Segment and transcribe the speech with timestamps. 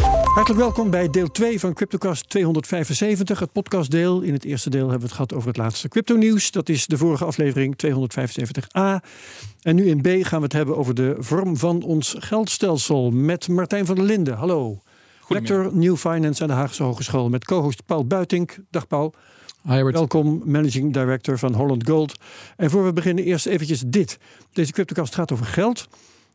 [0.00, 4.20] Hartelijk welkom bij deel 2 van CryptoCast 275, het podcastdeel.
[4.20, 6.50] In het eerste deel hebben we het gehad over het laatste crypto-nieuws.
[6.50, 9.06] Dat is de vorige aflevering 275a.
[9.62, 13.48] En nu in B gaan we het hebben over de vorm van ons geldstelsel met
[13.48, 14.34] Martijn van der Linden.
[14.36, 14.82] Hallo.
[15.28, 18.58] Lector New Finance aan de Haagse Hogeschool met co-host Paul Buitink.
[18.70, 19.14] Dag Paul.
[19.62, 22.20] Welkom, Managing Director van Holland Gold.
[22.56, 24.18] En voor we beginnen eerst eventjes dit.
[24.52, 25.88] Deze CryptoCast gaat over geld.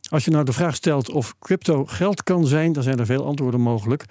[0.08, 3.24] Als je nou de vraag stelt of crypto geld kan zijn, dan zijn er veel
[3.24, 4.04] antwoorden mogelijk.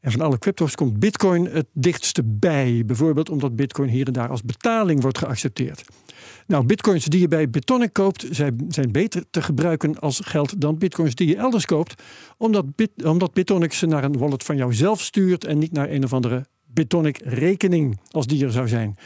[0.00, 2.82] En van alle crypto's komt Bitcoin het dichtste bij.
[2.86, 5.84] Bijvoorbeeld omdat Bitcoin hier en daar als betaling wordt geaccepteerd.
[6.46, 11.14] Nou, bitcoins die je bij Bitonic koopt, zijn, beter te gebruiken als geld dan bitcoins
[11.14, 12.02] die je elders koopt.
[12.36, 12.64] Omdat,
[13.04, 16.12] omdat Bitonic ze naar een wallet van jou zelf stuurt en niet naar een of
[16.12, 18.96] andere Bitonic rekening, als die er zou zijn.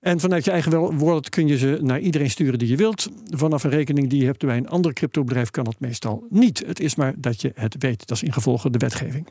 [0.00, 3.08] En vanuit je eigen wallet kun je ze naar iedereen sturen die je wilt.
[3.30, 6.62] Vanaf een rekening die je hebt bij een ander cryptobedrijf kan dat meestal niet.
[6.66, 8.06] Het is maar dat je het weet.
[8.06, 9.26] Dat is in gevolge de wetgeving.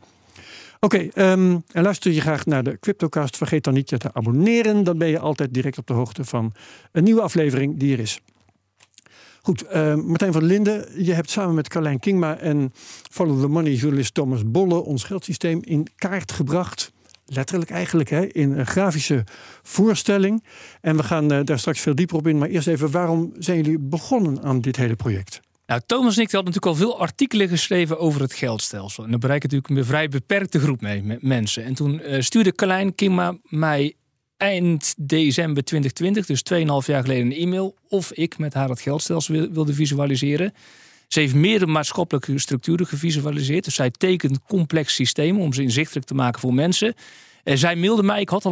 [0.79, 3.37] Oké, ehm, en luister je graag naar de CryptoCast.
[3.37, 4.83] Vergeet dan niet je te abonneren.
[4.83, 6.53] Dan ben je altijd direct op de hoogte van
[6.91, 8.19] een nieuwe aflevering die er is.
[9.41, 12.71] Goed, ehm, Martijn van Linden, je hebt samen met Carlijn Kingma en
[13.11, 16.93] Follow the Money journalist Thomas Bolle ons geldsysteem in kaart gebracht.
[17.25, 19.23] Letterlijk eigenlijk, hè, in een grafische
[19.63, 20.43] voorstelling.
[20.81, 22.37] En we gaan eh, daar straks veel dieper op in.
[22.37, 25.39] Maar eerst even, waarom zijn jullie begonnen aan dit hele project?
[25.65, 29.03] Nou, Thomas en ik hadden natuurlijk al veel artikelen geschreven over het geldstelsel.
[29.03, 31.63] En daar bereik je natuurlijk een vrij beperkte groep mee, met mensen.
[31.63, 33.95] En toen eh, stuurde Carlijn Kingma mij
[34.37, 36.43] eind december 2020, dus
[36.83, 37.75] 2,5 jaar geleden, een e-mail.
[37.87, 40.53] Of ik met haar het geldstelsel wil- wilde visualiseren.
[41.07, 43.63] Ze heeft meerdere maatschappelijke structuren gevisualiseerd.
[43.63, 46.93] Dus zij tekent complex systemen om ze inzichtelijk te maken voor mensen.
[47.43, 48.43] En zij mailde mij, ik had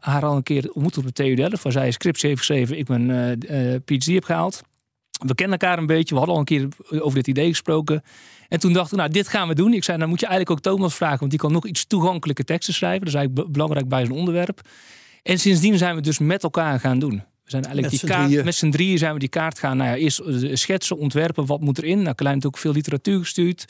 [0.00, 2.78] haar al een keer ontmoet op de TU Delft, waar zij een scriptie heeft geschreven,
[2.78, 4.62] ik mijn eh, eh, PhD heb gehaald.
[5.26, 8.02] We kennen elkaar een beetje, we hadden al een keer over dit idee gesproken.
[8.48, 9.72] En toen dacht ik, nou, dit gaan we doen.
[9.72, 12.44] Ik zei, nou moet je eigenlijk ook Thomas vragen, want die kan nog iets toegankelijke
[12.44, 13.00] teksten schrijven.
[13.00, 14.60] Dat is eigenlijk be- belangrijk bij zo'n onderwerp.
[15.22, 17.22] En sindsdien zijn we dus met elkaar gaan doen.
[17.46, 18.44] We zijn eigenlijk Met die kaart, drieën.
[18.44, 19.76] met z'n drieën zijn we die kaart gaan.
[19.76, 22.02] Nou ja, eerst eh, schetsen, ontwerpen, wat moet erin.
[22.02, 23.64] Nou, Klein heeft ook veel literatuur gestuurd.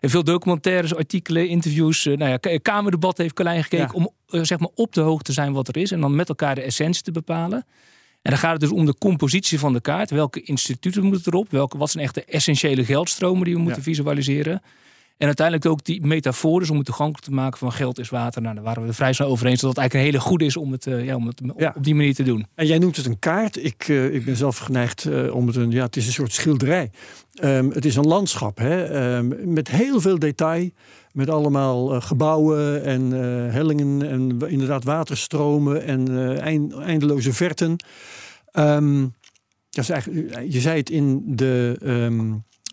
[0.00, 2.06] En veel documentaires, artikelen, interviews.
[2.06, 3.92] eh, Nou ja, Kamerdebat heeft Klein gekeken Ja.
[3.94, 5.90] om eh, zeg maar op de hoogte te zijn wat er is.
[5.92, 7.64] En dan met elkaar de essentie te bepalen.
[8.22, 10.10] En dan gaat het dus om de compositie van de kaart.
[10.10, 11.50] Welke instituten moeten erop?
[11.50, 13.84] Welke, wat zijn echt de essentiële geldstromen die we moeten Ja.
[13.88, 14.62] visualiseren?
[15.18, 18.42] En uiteindelijk ook die metaforen om het toegankelijk te maken van geld is water.
[18.42, 20.44] Nou, daar waren we er vrij snel over eens dat het eigenlijk een hele goede
[20.44, 21.72] is om het, eh, ja, om het op- Ja.
[21.76, 22.46] op die manier te doen.
[22.54, 23.64] En jij noemt het een kaart.
[23.64, 25.70] Ik, eh, ik ben zelf geneigd eh, om het een.
[25.70, 26.90] Ja, het is een soort schilderij.
[27.34, 28.84] Ehm, het is een landschap hè?
[28.84, 30.70] Ehm, met heel veel detail.
[31.12, 33.10] Met allemaal gebouwen en
[33.52, 36.08] hellingen en inderdaad waterstromen en
[36.40, 37.76] eind- eindeloze verten.
[38.52, 39.00] Ehm,
[39.70, 41.76] dat is eigenlijk, je zei het in de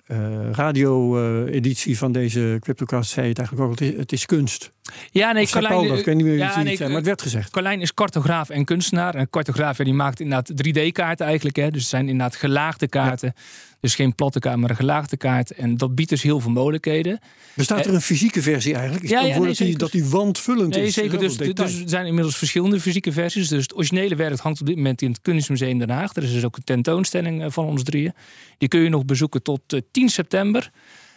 [0.05, 3.79] ehm, eh, radio-editie van deze CryptoCast, zei het eigenlijk ook.
[3.79, 4.73] Het is, het is kunst.
[5.11, 5.99] Ja, nee, dat?
[5.99, 7.49] Ik weet niet meer wie ja, het nee, zei, maar het werd gezegd.
[7.51, 9.13] Carlijn is cartograaf en kunstenaar.
[9.13, 11.55] En een cartograaf ja, die maakt inderdaad 3D-kaarten eigenlijk.
[11.55, 11.71] Hè.
[11.71, 13.33] Dus het zijn inderdaad gelaagde kaarten.
[13.79, 15.51] Dus geen platte kaart, maar een gelaagde kaart.
[15.51, 17.19] En dat biedt dus heel veel mogelijkheden.
[17.53, 19.03] Bestaat er een fysieke versie eigenlijk?
[19.03, 20.93] Ik Ja, ja, nee, dat, die, dat die wandvullend Nee, is.
[20.93, 21.19] zeker.
[21.19, 23.47] Dus, dus er zijn inmiddels verschillende fysieke versies.
[23.47, 26.15] Dus het originele werk hangt op dit moment in het Kunstmuseum Den Haag.
[26.15, 28.13] Er is dus ook een tentoonstelling eh, van ons drieën.
[28.57, 30.69] Die kun je nog bezoeken tot eh, 10 september.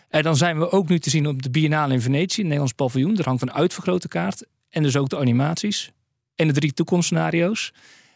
[0.09, 2.72] En dan zijn we ook nu te zien op de Biennale in Venetië, het Nederlands
[2.72, 3.15] paviljoen.
[3.15, 4.47] Daar hangt een uitvergrote kaart.
[4.71, 5.91] En dus ook de animaties.
[6.34, 7.72] En de drie toekomstscenario's.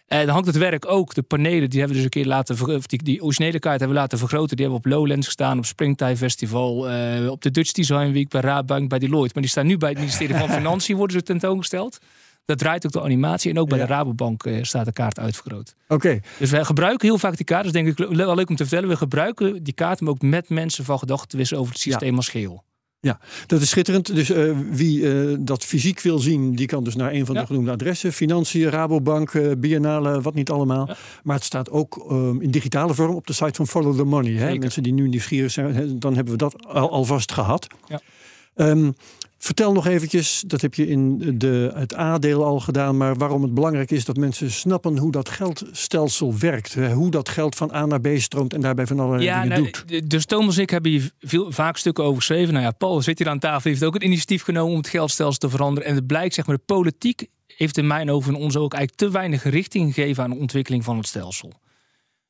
[0.06, 2.76] En dan hangt het werk ook, de panelen, die hebben we dus een keer laten,
[2.76, 4.56] of die, die originele kaart hebben we laten vergroten.
[4.56, 8.28] Die hebben we op Lowlands gestaan, op Springtime Festival, eh, op de Dutch Design Week,
[8.28, 9.30] bij Raadbank, bij Deloitte.
[9.32, 11.98] Maar die staan nu bij het ministerie van Financiën, worden ze tentoongesteld.
[12.44, 13.50] Dat draait ook de animatie.
[13.50, 13.86] En ook bij Ja.
[13.86, 15.74] de Rabobank eh, staat de kaart uitvergroot.
[15.88, 17.64] Oké, Dus wij gebruiken heel vaak die kaart.
[17.64, 18.88] Dat is denk ik wel leuk om te vertellen.
[18.88, 22.16] We gebruiken die kaart om ook met mensen van gedachten te wisselen over het systeem
[22.16, 22.64] als geheel.
[23.46, 24.14] dat is schitterend.
[24.14, 27.40] Dus eh, wie eh, dat fysiek wil zien, die kan dus naar een van de
[27.40, 27.46] Ja.
[27.46, 28.12] genoemde adressen.
[28.12, 30.86] Financiën, Rabobank, Biennale, wat niet allemaal.
[30.88, 30.96] Ja.
[31.22, 34.32] Maar het staat ook ehm, in digitale vorm op de site van Follow the Money.
[34.32, 34.54] Hè?
[34.58, 37.66] Mensen die nu nieuwsgierig zijn, hè, dan hebben we dat al, alvast gehad.
[37.86, 38.00] Ja.
[38.54, 38.90] Ehm,
[39.44, 43.54] Vertel nog eventjes, dat heb je in de, het A-deel al gedaan, maar waarom het
[43.54, 46.74] belangrijk is dat mensen snappen hoe dat geldstelsel werkt.
[46.74, 49.72] Hoe dat geld van A naar B stroomt en daarbij van allerlei Ja, dingen nou,
[49.86, 50.10] doet.
[50.10, 52.52] dus Thomas en ik hebben hier veel, vaak stukken over geschreven.
[52.52, 55.38] Nou ja, Paul zit hier aan tafel, heeft ook een initiatief genomen om het geldstelsel
[55.38, 55.88] te veranderen.
[55.88, 59.02] En het blijkt, zeg maar, de politiek heeft in mijn ogen en ons ook eigenlijk
[59.12, 61.52] te weinig richting gegeven aan de ontwikkeling van het stelsel.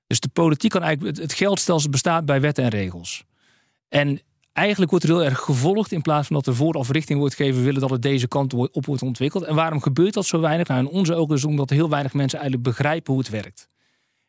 [0.06, 3.24] Dus de politiek kan eigenlijk, het- het geldstelsel bestaat bij wetten en regels.
[3.88, 4.20] En
[4.52, 7.58] eigenlijk wordt er heel erg gevolgd in plaats van dat er vooraf richting wordt gegeven,
[7.58, 9.44] we willen dat het deze kant op wordt ontwikkeld.
[9.44, 10.68] En waarom gebeurt dat zo weinig?
[10.68, 13.70] Nou, in onze ogen is omdat heel weinig mensen eigenlijk begrijpen hoe het werkt.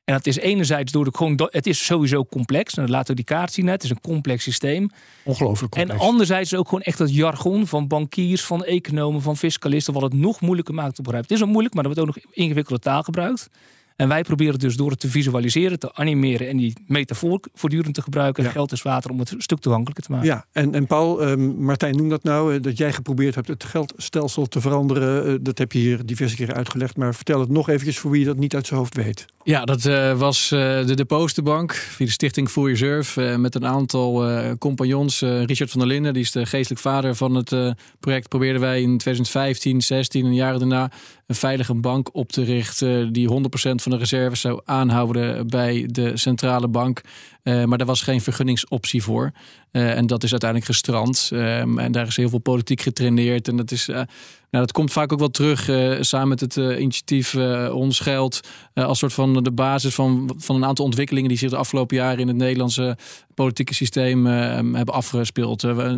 [0.04, 2.74] En dat is enerzijds door de gewoon, het is sowieso complex.
[2.74, 3.74] Nou, dat laten we die kaart zien net.
[3.74, 4.90] Het is een complex systeem.
[5.24, 6.02] Ongelooflijk complex.
[6.02, 10.02] En anderzijds is ook gewoon echt dat jargon van bankiers, van economen, van fiscalisten, wat
[10.02, 11.30] het nog moeilijker maakt te begrijpen.
[11.30, 13.50] Het is al moeilijk, maar er wordt ook nog ingewikkelde taal gebruikt.
[13.96, 18.02] En wij proberen dus door het te visualiseren, te animeren en die metafoor voortdurend te
[18.02, 18.44] gebruiken.
[18.44, 18.50] Ja.
[18.50, 20.28] Geld is water om het een stuk toegankelijker te maken.
[20.28, 23.64] Ja, en, en Paul, ehm, Martijn noem dat nou, eh, dat jij geprobeerd hebt het
[23.64, 25.26] geldstelsel te veranderen.
[25.28, 28.26] Eh, dat heb je hier diverse keren uitgelegd, maar vertel het nog eventjes voor wie
[28.26, 29.26] dat niet uit zijn hoofd weet.
[29.44, 33.24] Ja, dat eh, was eh, de Depostenbank via de stichting Full Reserve.
[33.26, 35.20] eh, met een aantal eh, compagnons.
[35.22, 38.30] Richard van der Linden, die is de geestelijk vader van het eh, project.
[38.30, 40.92] Probeerden wij in 2015, 16 en jaren daarna
[41.28, 43.14] een veilige bank op te richten.
[43.14, 47.02] Die 100% van de reserves zou aanhouden bij de centrale bank.
[47.44, 49.32] Eh, maar daar was geen vergunningsoptie voor.
[49.72, 51.30] Eh, en dat is uiteindelijk gestrand.
[51.34, 53.48] Ehm, en daar is heel veel politiek getraineerd.
[53.48, 53.88] En dat is.
[53.90, 55.70] eh, nou, dat komt vaak ook wel terug
[56.06, 57.36] samen met het initiatief
[57.72, 58.40] Ons Geld.
[58.74, 62.20] als soort van de basis van, van een aantal ontwikkelingen die zich de afgelopen jaren
[62.20, 62.98] in het Nederlandse
[63.34, 65.64] politieke systeem eh, hebben afgespeeld.
[65.64, 65.94] Uh,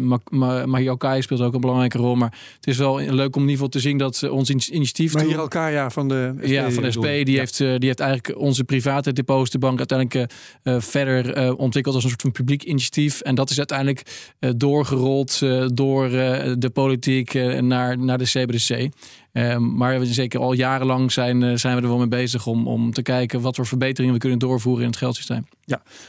[0.66, 2.16] Mario Kai speelt ook een belangrijke rol.
[2.16, 5.14] Maar het is wel leuk om in ieder geval te zien dat ons in- initiatief.
[5.14, 6.46] Maar hier elkaar ja van de SP.
[6.46, 7.02] ja, van de SP.
[7.26, 10.34] Die, heeft, die heeft eigenlijk onze private depositenbank uiteindelijk
[10.64, 13.22] verder eh, ontwikkeld als een soort van publiek initiatief.
[13.22, 18.90] En dat is uiteindelijk eh, doorgerold eh, door de politiek naar, naar de CBDC.
[19.32, 22.92] Eh, maar we zeker al jarenlang zijn, zijn we er wel mee bezig om, om
[22.92, 25.48] te kijken wat voor verbeteringen we kunnen doorvoeren in het geldsysteem.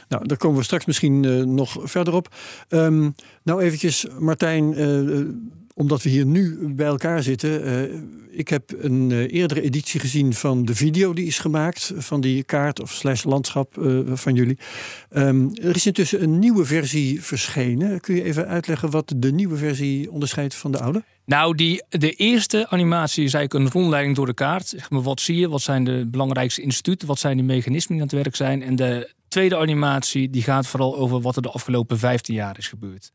[0.07, 2.35] Nou, daar komen we straks misschien nog verder op.
[2.69, 3.09] Ehm,
[3.43, 4.73] nou, eventjes, Martijn,
[5.77, 7.63] omdat we hier nu bij elkaar zitten.
[7.63, 7.99] eh,
[8.31, 12.43] ik heb een eh, eerdere editie gezien van de video die is gemaakt van die
[12.43, 14.57] kaart of slash landschap eh, van jullie.
[15.09, 17.99] Ehm, er is intussen een nieuwe versie verschenen.
[17.99, 21.03] Kun je even uitleggen wat de nieuwe versie onderscheidt van de oude?
[21.25, 24.67] Nou, die, de eerste animatie is eigenlijk een rondleiding door de kaart.
[24.67, 25.49] Zeg maar, wat zie je?
[25.49, 27.07] Wat zijn de belangrijkste instituten?
[27.07, 28.63] Wat zijn de mechanismen die aan het werk zijn?
[28.63, 32.67] En de tweede animatie die gaat vooral over wat er de afgelopen 15 jaar is
[32.67, 33.11] gebeurd.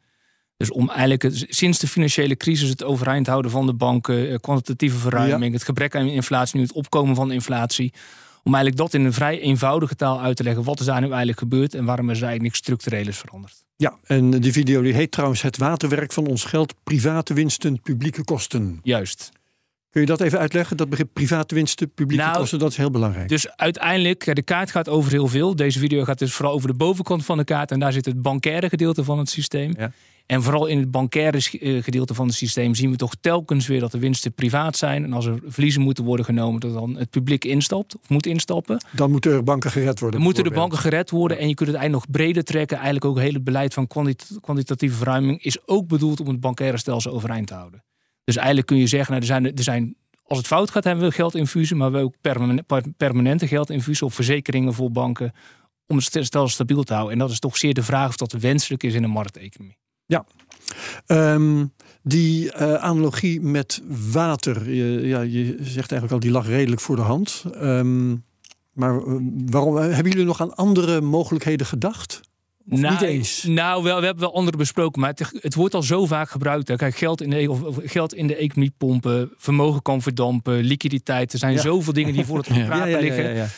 [0.67, 4.37] Dus om eigenlijk het- sinds de financiële crisis het overeind houden van de banken, eh,
[4.41, 7.93] kwantitatieve verruiming, het gebrek aan inflatie, nu het opkomen van de inflatie.
[8.45, 10.65] Om eigenlijk dat in een vrij eenvoudige taal uit te leggen.
[10.65, 13.65] Wat is daar nu eigenlijk gebeurd en waarom er eigenlijk niks structureels veranderd?
[13.77, 18.25] Ja, en die video die heet trouwens Het waterwerk van ons geld, private winsten, publieke
[18.25, 18.81] kosten.
[18.83, 19.31] Juist.
[19.91, 20.77] Kun je dat even uitleggen?
[20.77, 23.29] Dat begrip private winsten, publieke Nou, kosten, dat is heel belangrijk.
[23.29, 25.57] Dus uiteindelijk, ja, de kaart gaat over heel veel.
[25.57, 27.71] Deze video gaat dus vooral over de bovenkant van de kaart.
[27.71, 29.75] En daar zit het bankaire gedeelte van het systeem.
[29.79, 29.93] Ja.
[30.27, 33.81] En vooral in het bankaire eh, gedeelte van het systeem zien we toch telkens weer
[33.81, 35.05] dat de winsten privaat zijn.
[35.05, 38.85] En als er verliezen moeten worden genomen, dat dan het publiek instapt of moet instappen.
[38.91, 40.19] Dan moeten er banken gered worden.
[40.19, 41.39] Dan moeten de banken gered worden.
[41.39, 42.77] En je kunt het eigenlijk nog breder trekken.
[42.77, 46.79] Eigenlijk ook het hele beleid van kwantita- kwantitatieve verruiming is ook bedoeld om het bankaire
[46.79, 47.85] stelsel overeind te houden.
[48.25, 51.05] Dus eigenlijk kun je zeggen, nou, er, zijn, er zijn, als het fout gaat, hebben
[51.09, 55.33] we geldinfusie, maar we ook permanente, per- permanente geldinfusie of verzekeringen voor banken
[55.87, 57.13] om het stelsel stabiel te houden.
[57.13, 59.77] En dat is toch zeer de vraag of dat wenselijk is in een markteconomie.
[61.07, 61.65] Ehm,
[62.03, 63.83] die eh, analogie met
[64.13, 67.45] water, je, ja, je zegt eigenlijk al, die lag redelijk voor de hand.
[67.55, 68.11] Ehm,
[68.73, 69.17] maar eh,
[69.51, 72.21] waarom, hebben jullie nog aan andere mogelijkheden gedacht?
[72.71, 73.43] Of nou, niet eens?
[73.43, 76.69] Nou, wel, we hebben wel andere besproken, maar het, het wordt al zo vaak gebruikt.
[76.69, 76.77] Hè.
[76.77, 81.33] Kijk, geld in, de, of, of geld in de economie pompen, vermogen kan verdampen, liquiditeit.
[81.33, 81.61] Er zijn Ja.
[81.61, 82.67] zoveel dingen die voor het Ja.
[82.67, 83.51] praten liggen.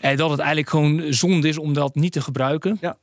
[0.00, 2.78] En dat het eigenlijk gewoon zonde is om dat niet te gebruiken.
[2.80, 2.96] Ja.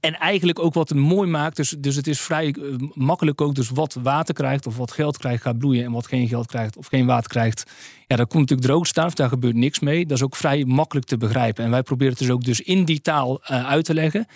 [0.00, 1.56] En eigenlijk ook wat het mooi maakt.
[1.56, 2.62] Dus, dus het is vrij eh,
[2.94, 3.54] makkelijk ook.
[3.54, 5.84] Dus wat water krijgt of wat geld krijgt gaat bloeien.
[5.84, 7.70] En wat geen geld krijgt of geen water krijgt.
[8.06, 9.06] Ja, dat komt natuurlijk droog staan.
[9.06, 10.06] Of daar gebeurt niks mee.
[10.06, 11.64] Dat is ook vrij makkelijk te begrijpen.
[11.64, 14.26] En wij proberen het dus ook dus in die taal eh, uit te leggen.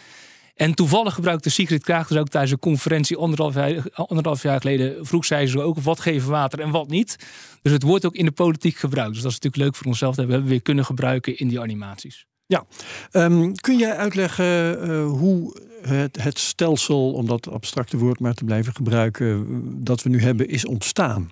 [0.54, 5.06] En toevallig gebruikte Sigrid Kraag dus ook tijdens een conferentie anderhalf jaar, anderhalf jaar geleden.
[5.06, 7.16] Vroeg zij ze ook wat geven water en wat niet.
[7.62, 9.12] Dus het wordt ook in de politiek gebruikt.
[9.12, 10.14] Dus dat is natuurlijk leuk voor onszelf.
[10.14, 12.26] Dat we weer kunnen gebruiken in die animaties.
[13.10, 18.44] Ehm, kun jij uitleggen eh, hoe het, het stelsel, om dat abstracte woord maar te
[18.44, 19.46] blijven gebruiken,
[19.84, 21.30] dat we nu hebben, is ontstaan?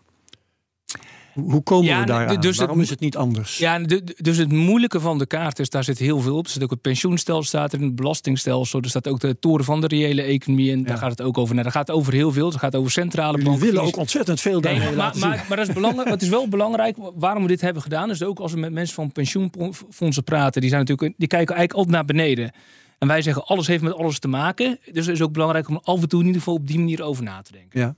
[1.41, 3.59] Hoe komen Ja, we daar dus het- Waarom is het niet anders?
[3.59, 6.45] Ja, de- dus het moeilijke van de kaart is, daar zit heel veel op.
[6.45, 8.81] Er zit ook het pensioenstelsel, staat er, het belastingstelsel.
[8.81, 10.73] Er staat ook de toren van de reële economie.
[10.73, 11.51] En daar gaat het ook over.
[11.53, 12.47] Nou, daar gaat het over heel veel.
[12.49, 13.53] Het gaat over centrale banken.
[13.53, 16.09] willen verlies- ook ontzettend veel Nee, daarmee maar, maar, maar dat is belangrijk.
[16.09, 18.09] Het is wel belangrijk waarom we dit hebben gedaan.
[18.09, 21.73] Dus ook als we met mensen van pensioenfondsen praten, die, zijn natuurlijk, die kijken eigenlijk
[21.73, 22.53] altijd naar beneden.
[22.99, 24.79] En wij zeggen alles heeft met alles te maken.
[24.93, 27.03] Dus het is ook belangrijk om af en toe in ieder geval op die manier
[27.03, 27.81] over na te denken.
[27.81, 27.95] Ja.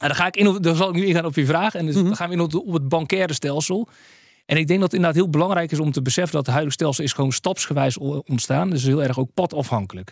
[0.00, 1.74] En dan, ga ik in, op- dan zal ik nu ingaan op je vraag.
[1.74, 2.04] En dus Mhm.
[2.04, 3.88] dan gaan we in op, op het bankaire stelsel.
[4.46, 6.74] En ik denk dat het inderdaad heel belangrijk is om te beseffen dat het huidige
[6.74, 8.70] stelsel is gewoon stapsgewijs ontstaan.
[8.70, 10.06] Dus heel erg ook padafhankelijk.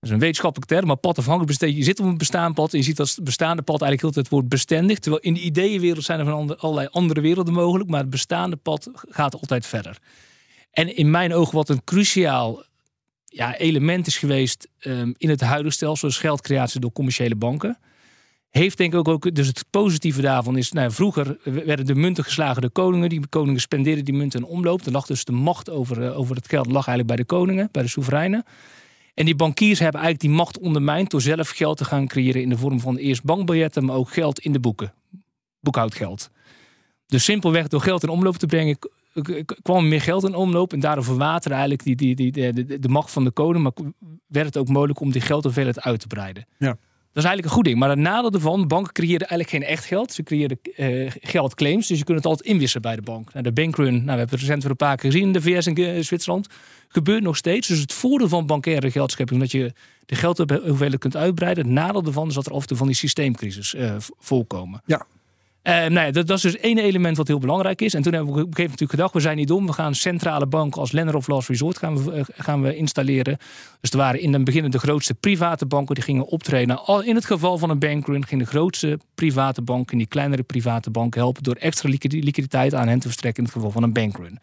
[0.00, 1.76] Dat is een wetenschappelijke term, maar padafhankelijk besteed.
[1.76, 4.10] Je zit op een bestaand pad en je ziet dat het bestaande pad eigenlijk heel
[4.22, 4.98] tijd wordt bestendig.
[4.98, 8.90] Terwijl in de ideeënwereld zijn er van allerlei andere werelden mogelijk, maar het bestaande pad
[8.94, 9.98] gaat altijd verder.
[10.70, 12.62] En in mijn ogen wat een cruciaal
[13.24, 17.78] ja, element is geweest ehm, in het huidige stelsel, is geldcreatie door commerciële banken.
[18.52, 22.62] Heeft denk ik ook, dus het positieve daarvan is, nou, vroeger werden de munten geslagen
[22.62, 23.08] door koningen.
[23.08, 24.86] Die koningen spendeerden die munten in omloop.
[24.86, 27.68] Er lag dus de macht over, eh, over het geld lag eigenlijk bij de koningen,
[27.72, 28.44] bij de soevereinen.
[29.14, 32.48] En die bankiers hebben eigenlijk die macht ondermijnd door zelf geld te gaan creëren in
[32.48, 34.92] de vorm van eerst bankbiljetten, maar ook geld in de boeken.
[35.60, 36.30] Boekhoudgeld.
[37.06, 38.78] Dus simpelweg door geld in omloop te brengen
[39.62, 42.78] kwam er meer geld in omloop en daardoor verwaterde eigenlijk die, die, die, de, de,
[42.78, 43.92] de macht van de koning, maar
[44.26, 46.46] werd het ook mogelijk om die geldhoeveelheid uit te breiden.
[46.58, 46.76] Ja.
[47.12, 47.78] Dat is eigenlijk een goed ding.
[47.78, 50.12] Maar het nadeel ervan, banken creëerden eigenlijk geen echt geld.
[50.12, 53.32] Ze creëerden eh, geldclaims, dus je kunt het altijd inwisselen bij de bank.
[53.32, 55.40] Nou, de bankrun, nou, we hebben het recent weer een paar keer gezien in de
[55.42, 56.46] VS en eh, Zwitserland.
[56.88, 57.68] Gebeurt nog steeds.
[57.68, 59.72] Dus het voordeel van bankaire geldschepping dat je
[60.06, 61.64] de geldhoeveelheid kunt uitbreiden.
[61.64, 64.82] Het nadeel ervan is dat er af en toe van die systeemcrisis v- voorkomen.
[64.86, 65.06] Ja.
[65.62, 67.94] Eh, nou dat, is dus één element wat heel belangrijk is.
[67.94, 69.66] En toen hebben we op een gegeven moment gedacht, we zijn niet dom.
[69.66, 73.38] We gaan centrale banken als lender of last resort gaan we, eh, gaan we installeren.
[73.80, 76.80] Dus er waren in het begin de grootste private banken die gingen optreden.
[77.04, 81.20] In het geval van een bankrun gingen de grootste private banken die kleinere private banken
[81.20, 84.38] helpen door extra liquidi- liquiditeit aan hen te verstrekken in het geval van een bankrun.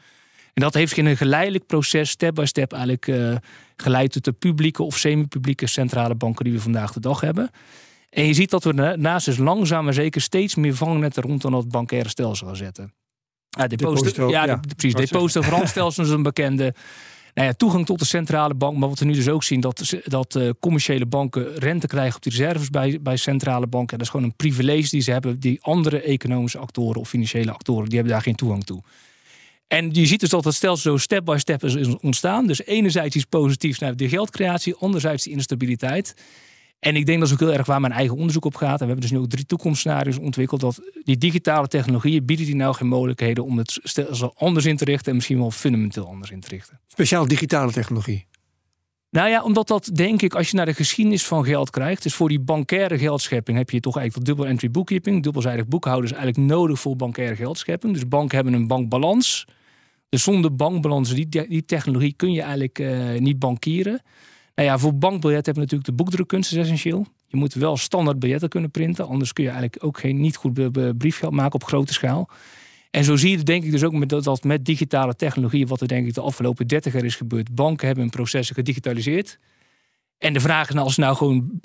[0.54, 3.36] En dat heeft in een geleidelijk proces, step by step, eigenlijk eh,
[3.76, 7.52] geleid tot de publieke of semi-publieke centrale banken die we vandaag de dag hebben.
[8.10, 11.70] En je ziet dat we daarnaast dus langzaam maar zeker steeds meer vangnetten rondom dat
[11.70, 12.94] bankaire stelsel gaan zetten.
[13.50, 14.56] Ja, deposito, ja, ja.
[14.56, 15.10] de- precies.
[15.10, 16.74] Depositogarantstelsel is een bekende.
[17.34, 18.78] Nou ja, toegang tot de centrale bank.
[18.78, 22.24] Maar wat we nu dus ook zien, dat, dat eh, commerciële banken rente krijgen op
[22.24, 23.92] die reserves bij, bij centrale banken.
[23.92, 25.40] En dat is gewoon een privilege die ze hebben.
[25.40, 28.82] Die andere economische actoren of financiële actoren, die hebben daar geen toegang toe.
[29.68, 32.48] En je ziet dus dat het stelsel zo step by step is is ontstaan.
[32.48, 36.16] Dus enerzijds iets positiefs naar de geldcreatie, anderzijds die instabiliteit.
[36.80, 38.80] En ik denk dat is ook heel erg waar mijn eigen onderzoek op gaat.
[38.80, 40.62] En we hebben dus nu ook drie toekomstscenario's ontwikkeld.
[40.62, 44.86] Dat die digitale technologieën bieden die nou geen mogelijkheden om het stelsel anders in te
[44.86, 45.10] richten.
[45.10, 46.80] En misschien wel fundamenteel anders in te richten.
[46.88, 48.28] Speciaal digitale technologie.
[49.12, 52.04] Nou ja, omdat dat denk ik, als je naar de geschiedenis van geld krijgt.
[52.04, 55.24] Dus voor die bankaire geldschepping heb je toch eigenlijk dubbel entry bookkeeping.
[55.24, 57.94] Dubbelzijdig boekhouden is eigenlijk nodig voor bankaire geldschepping.
[57.94, 59.46] Dus banken hebben een bankbalans.
[60.10, 64.02] Dus zonder bankbalans, die, die technologie kun je eigenlijk eh, niet bankieren.
[64.60, 67.06] Nou ja, voor bankbiljet hebben we natuurlijk de boekdrukkunst essentieel.
[67.28, 69.08] Je moet wel standaard biljetten kunnen printen.
[69.08, 72.30] Anders kun je eigenlijk ook geen niet goed briefgeld maken op grote schaal.
[72.92, 75.88] En zo zie je denk ik dus ook met, dat, met digitale technologie, wat er
[75.88, 77.56] denk ik de afgelopen 30 jaar is gebeurd.
[77.56, 79.40] Banken hebben hun processen gedigitaliseerd.
[80.20, 81.62] En de vraag is nou, als ze nou gewoon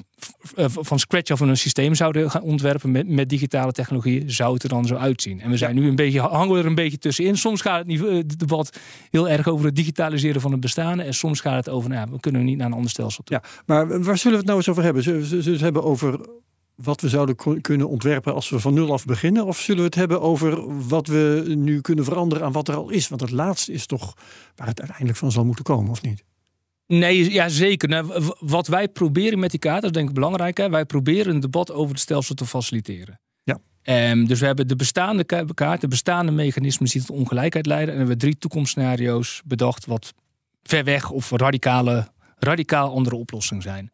[0.54, 4.62] eh, van scratch af een systeem zouden gaan ontwerpen met, met digitale technologieën, zou het
[4.62, 5.40] er dan zo uitzien?
[5.40, 7.36] En we zijn nu een beetje, hangen we er een beetje tussenin.
[7.36, 8.78] Soms gaat het, niet, eh, het debat
[9.10, 11.02] heel erg over het digitaliseren van het bestaande.
[11.02, 13.40] En soms gaat het over, nou, we kunnen niet naar een ander stelsel toe.
[13.42, 15.02] Ja, maar waar zullen we het nou eens over hebben?
[15.02, 16.20] Zullen we we het hebben over
[16.74, 19.46] wat we zouden kunnen ontwerpen als we van nul af beginnen?
[19.46, 22.90] Of zullen we het hebben over wat we nu kunnen veranderen aan wat er al
[22.90, 23.08] is?
[23.08, 24.14] Want het laatste is toch
[24.56, 26.24] waar het uiteindelijk van zal moeten komen, of niet?
[26.86, 27.88] Nee, ja, zeker.
[27.88, 30.56] Nou, wat wij proberen met die kaart, dat is denk ik belangrijk.
[30.56, 30.70] Hè?
[30.70, 33.20] Wij proberen een debat over het stelsel te faciliteren.
[33.42, 33.58] Ja.
[33.82, 37.88] Ehm, dus we hebben de bestaande ka- kaart, de bestaande mechanismen die tot ongelijkheid leiden.
[37.88, 40.14] En we hebben drie toekomstscenario's bedacht wat
[40.62, 43.90] ver weg of radicale, radicaal andere oplossingen zijn.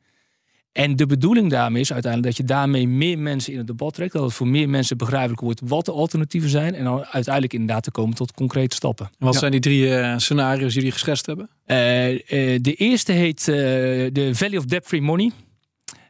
[0.72, 4.12] En de bedoeling daarmee is uiteindelijk dat je daarmee meer mensen in het debat trekt.
[4.12, 6.74] Dat het voor meer mensen begrijpelijk wordt wat de alternatieven zijn.
[6.74, 9.06] En dan uiteindelijk inderdaad te komen tot concrete stappen.
[9.06, 9.38] En wat Ja.
[9.38, 11.50] zijn die drie eh, scenario's die jullie geschetst hebben?
[11.64, 12.10] Eh,
[12.54, 13.54] eh, de eerste heet eh,
[14.12, 15.30] de Value of Debt-Free Money.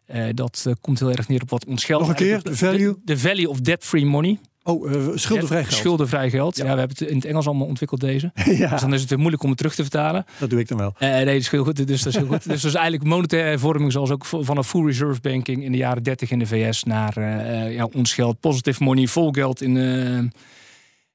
[0.07, 2.01] Eh, dat komt heel erg neer op wat ons geld...
[2.01, 2.93] Nog een keer, de value?
[2.95, 4.39] De, de Value of Debt-Free Money.
[4.71, 5.75] Oh, eh, schuldenvrij geld.
[5.75, 6.57] Schuldenvrij geld.
[6.57, 6.65] Ja.
[6.65, 6.73] Ja.
[6.73, 8.33] we hebben het in het Engels allemaal ontwikkeld deze.
[8.59, 10.25] ja, Dus dan is het weer moeilijk om het terug te vertalen.
[10.39, 10.95] dat doe ik dan wel.
[10.99, 11.87] Eh, nee, dat is heel goed.
[11.87, 12.49] Dus dat is heel goed.
[12.49, 16.03] dus dat is eigenlijk monetaire hervorming zoals ook vanaf full reserve banking in de jaren
[16.03, 19.75] 30 in de VS naar eh, ja, ons geld, positive money, vol geld in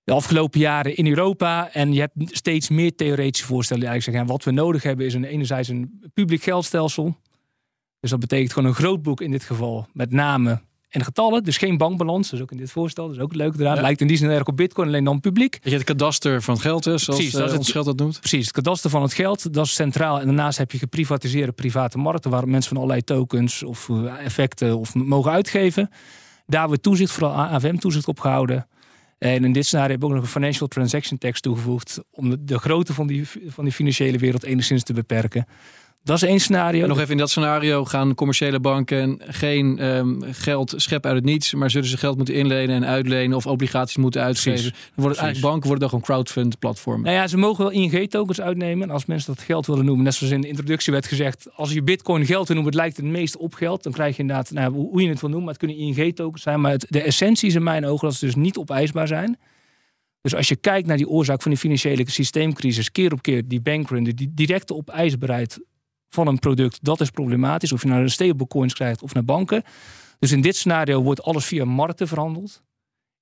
[0.04, 1.70] de afgelopen jaren in Europa.
[1.72, 5.14] En je hebt steeds meer theoretische voorstellen die eigenlijk zeggen, wat we nodig hebben is
[5.14, 7.16] een, enerzijds een publiek geldstelsel.
[8.00, 10.62] Dus dat betekent gewoon een groot boek in dit geval met namen
[10.96, 11.44] en getallen.
[11.44, 12.34] Dus geen bankbalans.
[12.34, 13.08] Is ook in dit voorstel.
[13.08, 13.82] Dat is ook leuk eraan.
[13.82, 15.52] Lijkt in die zin erg op bitcoin, alleen dan publiek.
[15.62, 17.86] Dat je het kadaster van het geld is, zoals Precies, dat eh, het- ons geld
[17.86, 18.20] dat noemt.
[18.20, 20.20] Precies, het kadaster van het geld, dat is centraal.
[20.20, 22.32] En daarnaast heb je geprivatiseerde private markten...
[22.32, 25.90] waar mensen van allerlei tokens of eh, effecten of mogen uitgeven.
[26.48, 28.68] Daar wordt toezicht, vooral AFM-toezicht op gehouden.
[29.18, 32.00] En in dit scenario heb ik ook nog een financial transaction tax toegevoegd...
[32.12, 35.46] om de, de grootte van die, van die financiële wereld enigszins te beperken.
[36.06, 36.82] Dat is één scenario.
[36.82, 41.30] En nog even in dat scenario gaan commerciële banken geen ehm, geld scheppen uit het
[41.30, 44.52] niets, maar zullen ze geld moeten inlenen en uitlenen of obligaties moeten uitgeven.
[44.52, 44.72] Precies.
[44.72, 47.04] Dan worden het eigenlijk banken worden dan gewoon crowdfund platformen.
[47.04, 48.88] Nou ja, ze mogen wel ING-tokens uitnemen.
[48.88, 51.74] En als mensen dat geld willen noemen, net zoals in de introductie werd gezegd, als
[51.74, 54.52] je bitcoin geld wil noemen, het lijkt het meest op geld, dan krijg je inderdaad,
[54.52, 56.62] nou, hoe hoe je het wil noemen, maar het kunnen ING-tokens zijn.
[56.62, 59.38] Maar het, de essentie is in mijn ogen dat ze dus niet opeisbaar zijn.
[60.22, 63.62] Dus als je kijkt naar die oorzaak van die financiële systeemcrisis, keer op keer die
[63.62, 65.60] bankrun, die directe opeisbaarheid
[66.10, 67.72] van een product, dat is problematisch.
[67.72, 69.64] Of je nou een stablecoins krijgt of naar banken.
[70.20, 72.64] Dus in dit scenario wordt alles via markten verhandeld.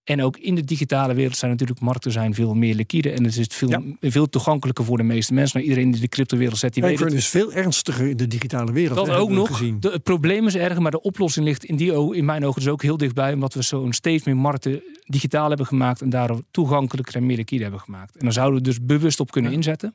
[0.03, 3.11] En ook in de digitale wereld zijn natuurlijk markten zijn veel meer liquide.
[3.11, 3.81] En het is veel, Ja.
[3.99, 5.59] veel toegankelijker voor de meeste mensen.
[5.59, 7.13] Maar iedereen die de cryptowereld zet, die weet het.
[7.13, 9.05] is veel ernstiger in de digitale wereld.
[9.05, 9.59] Dat ook nog.
[9.79, 12.69] De, het probleem is erger, maar de oplossing ligt in, die, in mijn ogen dus
[12.71, 13.33] ook heel dichtbij.
[13.33, 16.01] Omdat we zo'n steeds meer markten digitaal hebben gemaakt.
[16.01, 18.15] En daardoor toegankelijker en meer liquide hebben gemaakt.
[18.15, 19.93] En daar zouden we dus bewust op kunnen inzetten.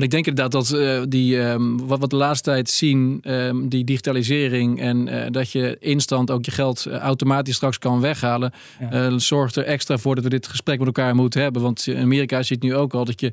[0.00, 3.68] Want ik denk inderdaad dat eh, die, ehm, wat we de laatste tijd zien, ehm,
[3.68, 8.52] die digitalisering en eh, dat je instant ook je geld eh, automatisch straks kan weghalen,
[8.90, 9.18] Ja.
[9.18, 11.62] zorgt er extra voor dat we dit gesprek met elkaar moeten hebben.
[11.62, 13.32] Want in Amerika ziet nu ook al dat je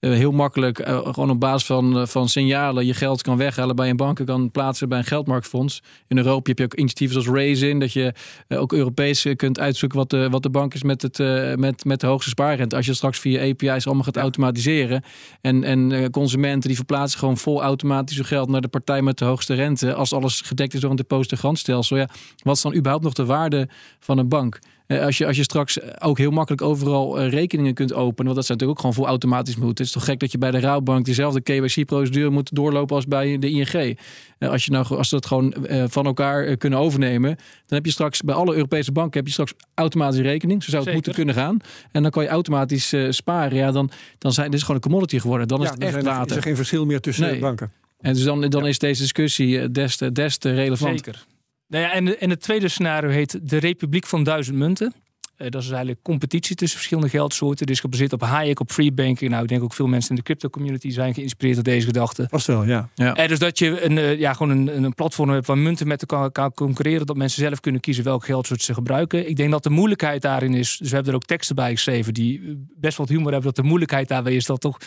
[0.00, 3.90] heel makkelijk eh, gewoon op basis van, eh, van signalen je geld kan weghalen bij
[3.90, 5.82] een bank en kan plaatsen bij een geldmarktfonds.
[6.06, 8.12] In Europa heb je ook initiatieven zoals Raisin, dat je
[8.48, 11.54] eh, ook Europees eh, kunt uitzoeken wat de, wat de bank is met, het, eh,
[11.54, 12.76] met, met de hoogste spaarrente.
[12.76, 15.02] Als je straks via API's allemaal gaat automatiseren
[15.40, 19.18] en, en eh, consumenten die verplaatsen gewoon vol automatisch hun geld naar de partij met
[19.18, 19.94] de hoogste rente.
[19.94, 21.96] Als alles gedekt is door een depositogarantstelsel.
[21.96, 22.08] Ja,
[22.42, 24.58] wat is dan überhaupt nog de waarde van een bank?
[24.88, 28.34] Eh, Als je, als je straks ook heel makkelijk overal eh, rekeningen kunt openen, want
[28.36, 29.70] dat zou natuurlijk ook gewoon vol automatisch moeten.
[29.76, 33.38] Het is toch gek dat je bij de Rouwbank dezelfde KYC-procedure moet doorlopen als bij
[33.38, 33.96] de ING.
[34.38, 37.78] Eh, Als, je nou, als ze dat gewoon eh, van elkaar eh, kunnen overnemen, dan
[37.78, 40.62] heb je straks bij alle Europese banken heb je straks automatisch rekening.
[40.62, 40.94] Zo zou het Zeker.
[40.94, 41.58] moeten kunnen gaan.
[41.92, 43.56] En dan kan je automatisch eh, sparen.
[43.58, 45.48] Ja, dan, dan zijn dit is gewoon een commodity geworden.
[45.48, 47.34] Dan is het echt zijn er- is er geen verschil meer tussen Nee.
[47.34, 47.72] de banken.
[48.00, 50.98] En dus dan, dan is deze discussie eh, des te, des te relevant.
[51.04, 51.24] Zeker.
[51.68, 54.94] Nou ja, en, en het tweede scenario heet de Republiek van Duizend Munten.
[55.38, 57.66] Eh, dat is eigenlijk competitie tussen verschillende geldsoorten.
[57.66, 59.30] Is gebaseerd op Hayek, op free banking.
[59.30, 62.26] Nou, ik denk ook veel mensen in de crypto community zijn geïnspireerd door deze gedachte.
[62.30, 62.88] Vast wel, ja.
[62.94, 66.00] Eh, dus dat je een, eh, ja, gewoon een, een platform hebt waar munten met
[66.00, 67.06] elkaar kan concurreren.
[67.06, 69.28] Dat mensen zelf kunnen kiezen welk geldsoort ze gebruiken.
[69.28, 70.76] Ik denk dat de moeilijkheid daarin is.
[70.76, 73.54] Dus we hebben er ook teksten bij geschreven die best wat humor hebben.
[73.54, 74.78] Dat de moeilijkheid daarbij is dat toch.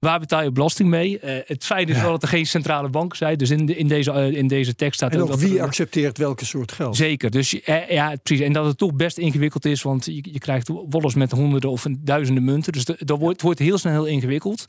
[0.00, 1.18] Waar betaal je belasting mee?
[1.18, 3.38] Eh, het feit is wel dat er geen centrale bank zijn.
[3.38, 6.18] Dus in, de, in, deze, eh, in deze tekst staat En ook wie er- accepteert
[6.18, 6.96] welke soort geld?
[6.96, 7.30] Zeker.
[7.30, 8.44] Dus eh, ja, precies.
[8.44, 11.86] En dat het toch best ingewikkeld is, want je, je krijgt wollers met honderden of
[11.98, 12.72] duizenden munten.
[12.72, 14.64] Dus de- dat wordt, het wordt heel snel heel ingewikkeld.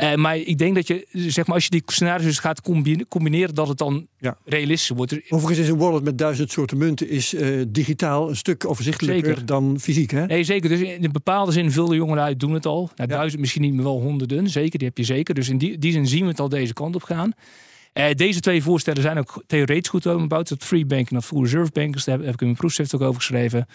[0.00, 3.54] Eh, maar ik denk dat je, zeg maar, als je die scenario's gaat combi- combineren,
[3.54, 4.36] dat het dan Ja.
[4.44, 5.12] realistisch wordt.
[5.12, 9.26] Er- Overigens is een wallet met duizend soorten munten is eh, digitaal een stuk overzichtelijker
[9.28, 9.46] Zeker.
[9.46, 10.10] dan fysiek.
[10.10, 10.26] Hè?
[10.26, 10.68] Nee, zeker.
[10.68, 12.80] Dus in een bepaalde zin, veel jongeren uit doen het al.
[12.96, 13.16] Nou, Ja.
[13.16, 14.48] Duizend, misschien niet meer wel honderden.
[14.48, 15.34] Zeker, die heb je zeker.
[15.34, 17.32] Dus in die, die zin zien we het al deze kant op gaan.
[17.92, 20.48] Eh, deze twee voorstellen zijn ook theoretisch goed gebouwd.
[20.48, 22.04] Het free banking en dat full reserve bankers.
[22.04, 23.66] Daar heb, heb ik in mijn proefschrift ook over geschreven.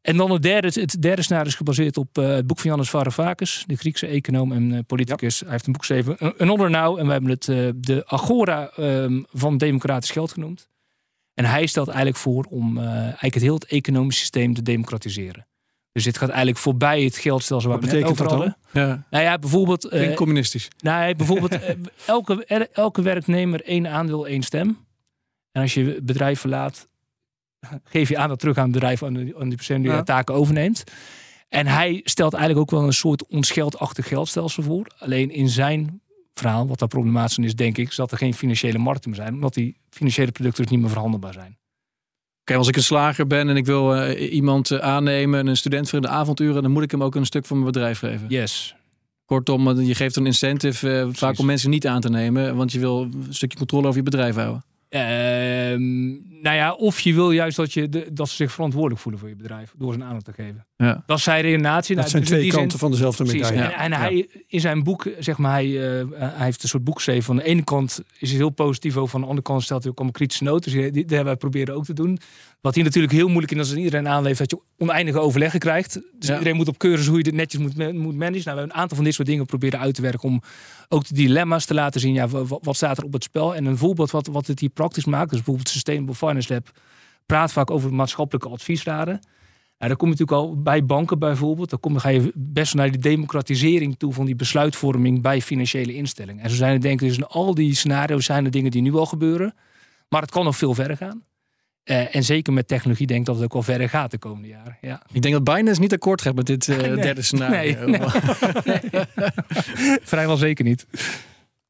[0.00, 2.90] En dan het derde, het derde scenario is gebaseerd op eh, het boek van Janus
[2.90, 5.40] Varoufakis, de Griekse econoom en eh, politicus.
[5.40, 6.98] Hij heeft een boek geschreven, An- Another Now.
[6.98, 10.68] En we hebben het eh, de Agora ehm, van democratisch geld genoemd.
[11.34, 15.46] En hij stelt eigenlijk voor om eigenlijk het heel het economisch systeem te democratiseren.
[15.92, 18.86] Dus dit gaat eigenlijk voorbij het geldstelsel waar Wat we net betekent over dat hadden.
[18.88, 20.14] Ja, Nou ja, bijvoorbeeld...
[20.14, 20.68] communistisch.
[20.78, 21.58] nou, bijvoorbeeld,
[22.06, 24.86] elke, elke werknemer één aandeel, één stem.
[25.52, 26.88] En als je bedrijf verlaat,
[27.84, 29.96] geef je aan dat terug aan het bedrijf, aan, aan die persoon die Ja.
[29.96, 30.84] de taken overneemt.
[31.48, 34.86] En hij stelt eigenlijk ook wel een soort onscheldachtig geldstelsel voor.
[34.98, 36.00] Alleen in zijn
[36.34, 39.34] verhaal, wat daar problematisch is, denk ik, is dat er geen financiële markten meer zijn.
[39.34, 41.56] Omdat die financiële producten dus niet meer verhandelbaar zijn.
[42.44, 45.88] Kijk, als ik een slager ben en ik wil eh, iemand eh, aannemen, een student
[45.88, 48.26] voor in de avonduren, dan moet ik hem ook een stuk van mijn bedrijf geven.
[48.28, 48.74] Yes.
[49.24, 52.78] Kortom, eh, je geeft een incentive vaak om mensen niet aan te nemen, want je
[52.78, 54.64] wil een stukje controle over je bedrijf houden.
[56.42, 59.28] Nou ja, of je wil juist dat, je de, dat ze zich verantwoordelijk voelen voor
[59.30, 59.72] je bedrijf.
[59.76, 60.66] Door ze een aandeel te geven.
[60.76, 61.02] Ja.
[61.06, 61.94] Dat is zijn redenatie.
[61.94, 63.50] Dat Nou, zijn dus twee kanten van dezelfde Precies.
[63.50, 63.72] medaille.
[63.74, 66.96] En, en hij in zijn boek, zeg maar, hij, eh, hij heeft een soort boek
[66.96, 67.22] geschreven.
[67.24, 69.90] Van de ene kant is hij heel positief over, van de andere kant stelt hij
[69.90, 70.72] ook allemaal kritische noten.
[70.72, 72.18] Dus die, die hebben wij proberen ook te doen.
[72.60, 75.92] Wat hier natuurlijk heel moeilijk is als iedereen aanleeft dat je oneindige overleggen krijgt.
[75.92, 76.32] Dus Ja.
[76.32, 78.18] iedereen moet op keuren hoe je dit netjes moet, moet managen.
[78.20, 80.42] Nou, we hebben een aantal van dit soort dingen proberen uit te werken om
[80.88, 82.12] ook de dilemma's te laten zien.
[82.14, 83.54] Ja, wa- wa- wat, staat er op het spel?
[83.54, 86.70] En een voorbeeld wat, wat het hier praktisch maakt, dus bijvoorbeeld Sustainable Finance Lab
[87.26, 89.20] praat vaak over maatschappelijke adviesraden.
[89.78, 91.70] Nou, dan kom je natuurlijk al bij banken bijvoorbeeld.
[91.70, 95.94] Dan, kom, dan ga je best naar die democratisering toe van die besluitvorming bij financiële
[95.94, 96.44] instellingen.
[96.44, 98.82] En zo zijn er denk ik dus in al die scenario's zijn er dingen die
[98.82, 99.54] nu al gebeuren.
[100.08, 101.22] Maar het kan nog veel verder gaan.
[101.84, 104.48] Uh, en zeker met technologie denk ik dat het ook wel verder gaat de komende
[104.48, 104.78] jaren.
[104.80, 105.02] Ja.
[105.12, 106.96] Ik denk dat Binance niet akkoord gaat met dit uh, nee.
[106.96, 107.86] derde scenario.
[107.86, 108.00] Nee,
[108.64, 108.80] nee.
[110.02, 110.86] Vrijwel zeker niet.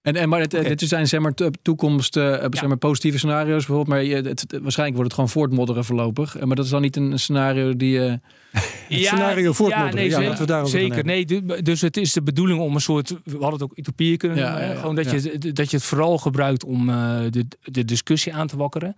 [0.09, 0.75] En, en maar het, okay.
[0.75, 2.49] dit zijn zeg maar toekomst, uh, ja.
[2.51, 3.89] zeg maar positieve scenario's bijvoorbeeld.
[3.89, 6.41] Maar het, het, waarschijnlijk wordt het gewoon voortmodderen voorlopig.
[6.41, 7.99] Maar dat is dan niet een scenario die.
[7.99, 8.13] Uh...
[8.89, 10.05] ja, scenario voortmodderen.
[10.05, 11.05] Ja, nee, ja, zeker, we zeker.
[11.05, 11.25] Nee,
[11.63, 13.09] dus het is de bedoeling om een soort.
[13.09, 14.77] We hadden het ook utopie kunnen ja, noemen.
[14.77, 18.57] gewoon dat, je, dat je het vooral gebruikt om uh, de, de discussie aan te
[18.57, 18.97] wakkeren.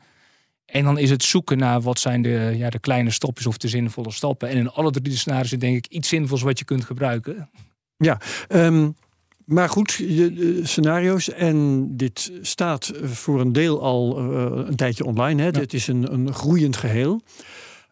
[0.66, 3.68] En dan is het zoeken naar wat zijn de, ja, de kleine stopjes of de
[3.68, 4.49] zinvolle stappen.
[4.49, 7.51] En in alle drie de scenario's denk ik iets zinvols wat je kunt gebruiken.
[7.96, 8.94] Ja, um,
[9.51, 11.31] maar goed, de, scenario's.
[11.31, 15.41] En dit staat voor een deel al uh, een tijdje online.
[15.41, 15.47] Hè?
[15.47, 15.53] Ja.
[15.53, 17.21] Dit is een, een groeiend geheel.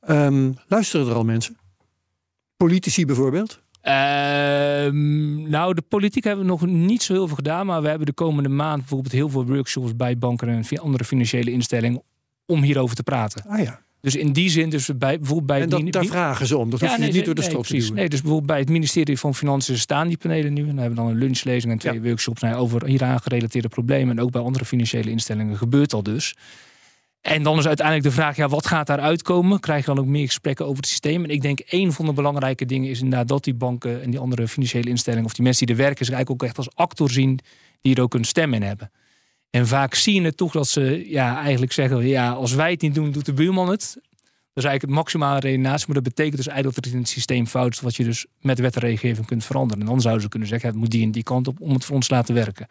[0.09, 1.57] Um, luisteren er al mensen?
[2.57, 3.61] Politici bijvoorbeeld?
[3.83, 3.93] Uh,
[5.51, 7.67] nou, de politiek hebben we nog niet zo heel veel gedaan.
[7.67, 11.51] Maar we hebben de komende maand bijvoorbeeld heel veel workshops bij banken en andere financiële
[11.51, 12.03] instellingen
[12.47, 13.45] om hierover te praten.
[13.47, 13.81] Ah ja.
[14.01, 16.71] Dus in die zin, dus bij, bijvoorbeeld bij en dat, daar vragen ze om.
[16.71, 17.95] Dat hoef je nee, niet door de nee, strot doen.
[17.95, 20.61] Nee, dus bijvoorbeeld bij het ministerie van Financiën staan die panelen nu.
[20.61, 22.01] En dan hebben we dan een lunchlezing en twee ja.
[22.01, 24.19] workshops nou, over hieraan gerelateerde problemen.
[24.19, 26.35] En ook bij andere financiële instellingen gebeurt al dus.
[27.21, 29.61] En dan is uiteindelijk de vraag, ja, wat gaat daaruit komen?
[29.61, 31.25] Krijg je dan ook meer gesprekken over het systeem?
[31.25, 34.21] En ik denk, een van de belangrijke dingen is inderdaad dat die banken en die
[34.21, 37.11] andere financiële instellingen, of die mensen die er werken, zich eigenlijk ook echt als actor
[37.11, 37.39] zien
[37.81, 38.91] die er ook een stem in hebben.
[39.59, 42.81] En vaak zie je het toch dat ze ja, eigenlijk zeggen: ja, als wij het
[42.81, 43.93] niet doen, doet de buurman het.
[43.93, 45.87] Dat is eigenlijk het maximale redenatie.
[45.87, 47.81] Maar dat betekent dus eigenlijk dat er in het systeem fout is.
[47.81, 49.83] Wat je dus met wet en regelgeving kunt veranderen.
[49.83, 51.85] En dan zouden ze kunnen zeggen: het moet die en die kant op om het
[51.85, 52.69] voor ons te laten werken.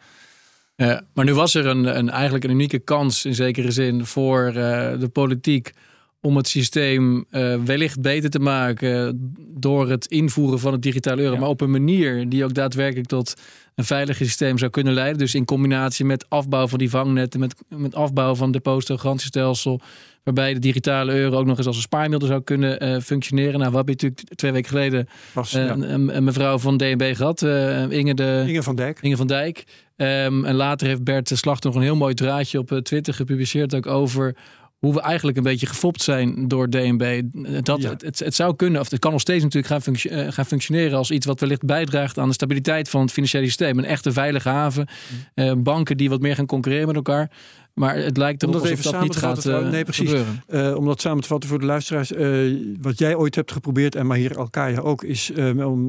[1.12, 4.54] Maar nu was er een, een, eigenlijk een unieke kans in zekere zin voor uh,
[4.98, 5.72] de politiek
[6.20, 11.34] om het systeem uh, wellicht beter te maken door het invoeren van het digitale euro,
[11.34, 11.40] ja.
[11.40, 13.34] maar op een manier die ook daadwerkelijk tot
[13.74, 15.18] een veiliger systeem zou kunnen leiden.
[15.18, 19.80] Dus in combinatie met afbouw van die vangnetten, met, met afbouw van depositogarantiestelsel,
[20.22, 23.58] waarbij de digitale euro ook nog eens als een spaarmiddel zou kunnen uh, functioneren.
[23.58, 25.72] Nou, wat heb je natuurlijk twee weken geleden Was, uh, ja.
[25.72, 28.98] een, een, mevrouw van DNB gehad, Inge, de, Inge van Dijk.
[29.00, 29.64] Inge van Dijk.
[29.96, 33.74] Um, en later heeft Bert de Slachter nog een heel mooi draadje op Twitter gepubliceerd
[33.74, 34.36] ook over
[34.78, 37.22] hoe we eigenlijk een beetje gefopt zijn door DNB.
[37.62, 37.88] Dat, ja.
[37.88, 40.98] het, het, het, zou kunnen, of het kan nog steeds natuurlijk gaan, uh, gaan, functioneren
[40.98, 43.78] als iets wat wellicht bijdraagt aan de stabiliteit van het financiële systeem.
[43.78, 44.88] Een echte veilige haven.
[45.34, 47.30] Uh, banken die wat meer gaan concurreren met elkaar.
[47.74, 50.12] Maar het lijkt erop alsof dat niet gaat uh, nee, precies.
[50.48, 52.12] Uh, om dat samen te vatten voor de luisteraars.
[52.12, 55.88] Uh, wat jij ooit hebt geprobeerd, en maar hier Alkaya ook, is om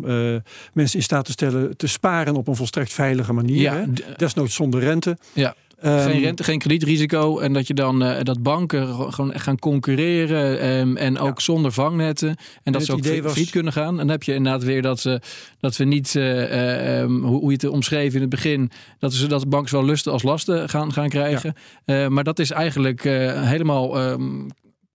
[0.73, 3.61] mensen in staat te stellen te sparen op een volstrekt veilige manier.
[3.61, 3.85] Ja,
[4.17, 5.17] Desnoods zonder rente.
[5.33, 5.55] Ja.
[5.81, 7.39] Geen rente, geen kredietrisico.
[7.39, 10.67] En dat je dan uh, dat banken gewoon gaan concurreren.
[10.67, 11.43] Um, en ook ja.
[11.43, 12.29] zonder vangnetten.
[12.29, 13.49] En, en dat ze ook was...
[13.49, 13.89] kunnen gaan.
[13.89, 15.15] En dan heb je inderdaad weer dat, uh,
[15.59, 19.27] dat we niet, uh, um, hoe, hoe je het omschreven in het begin, dat ze
[19.27, 21.53] dat banken wel lusten als lasten gaan, gaan krijgen.
[21.85, 22.09] Ja.
[22.09, 24.17] maar dat is eigenlijk helemaal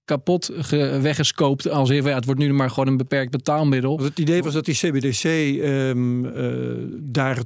[0.04, 0.50] kapot
[1.00, 1.70] weggescoopt.
[1.70, 3.98] Als even, ja, het wordt nu maar gewoon een beperkt betaalmiddel.
[3.98, 5.24] Het idee was dat die CBDC
[5.64, 6.32] um,
[7.02, 7.38] daar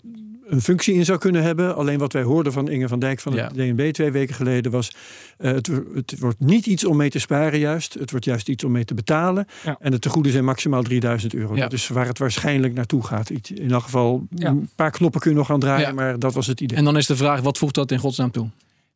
[0.48, 1.76] een functie in zou kunnen hebben.
[1.76, 3.72] Alleen wat wij hoorden van Inge van Dijk van het ja.
[3.72, 4.92] DNB twee weken geleden was...
[5.38, 7.94] Uh, het, het, wordt niet iets om mee te sparen juist.
[7.94, 9.46] Het wordt juist iets om mee te betalen.
[9.64, 9.76] Ja.
[9.80, 11.56] En de tegoeden zijn maximaal 3000 euro.
[11.56, 11.70] Ja.
[11.70, 13.30] Is waar het waarschijnlijk naartoe gaat.
[13.54, 16.61] In elk geval, een paar knoppen kun je nog aan draaien, maar dat was het
[16.61, 16.78] idee.
[16.78, 18.48] En dan is de vraag, wat voegt dat in godsnaam toe?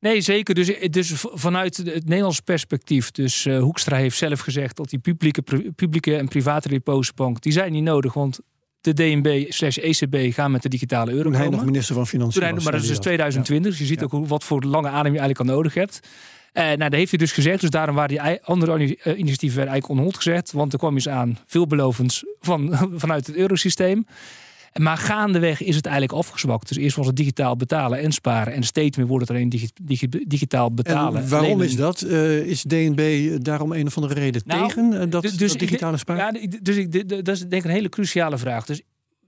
[0.03, 0.55] Nee, zeker.
[0.55, 3.11] Dus, dus vanuit het Nederlands perspectief.
[3.11, 5.43] Dus uh, Hoekstra heeft zelf gezegd dat die publieke,
[5.77, 7.43] publieke en private depositbank...
[7.43, 8.41] die zijn niet nodig, want
[8.83, 12.43] de DNB slash ECB gaan met de digitale euro Toen hij nog minister van Financiën
[12.43, 13.73] hij, Maar dat is dus 2020.
[13.73, 13.79] Ja.
[13.79, 16.01] Dus je ziet ook wat voor lange adem je eigenlijk al nodig hebt.
[16.53, 17.61] Uh, nou, dat heeft hij dus gezegd.
[17.61, 20.53] Dus daarom waren die andere initiatieven eigenlijk onhold gezet.
[20.53, 24.07] Want er kwam eens aan veelbelovends van, vanuit het eurosysteem.
[24.73, 26.69] Maar gaandeweg is het eigenlijk afgezwakt.
[26.69, 28.53] Dus eerst was het digitaal betalen en sparen.
[28.53, 31.23] En steeds meer wordt het alleen digi digi digitaal betalen.
[31.23, 32.03] En waarom is dat?
[32.03, 35.97] Uh, is DNB daarom een of andere reden nou, tegen uh, dat, dus, dat digitale
[35.97, 36.41] sparen?
[36.41, 38.67] Ja, dus ik, dat is denk ik een hele cruciale vraag.
[38.67, 38.83] Dus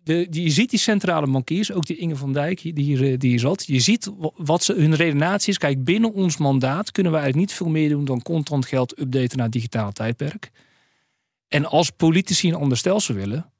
[0.04, 3.18] de, die, je ziet die centrale bankiers, ook die Inge van Dijk die hier, eh,
[3.18, 3.66] die hier zat.
[3.66, 5.58] Je ziet wat ze, hun redenatie is.
[5.58, 9.36] Kijk, binnen ons mandaat kunnen we eigenlijk niet veel meer doen dan contant geld updaten
[9.36, 10.50] naar het digitale tijdperk.
[11.48, 13.52] En als politici een ander stelsel willen,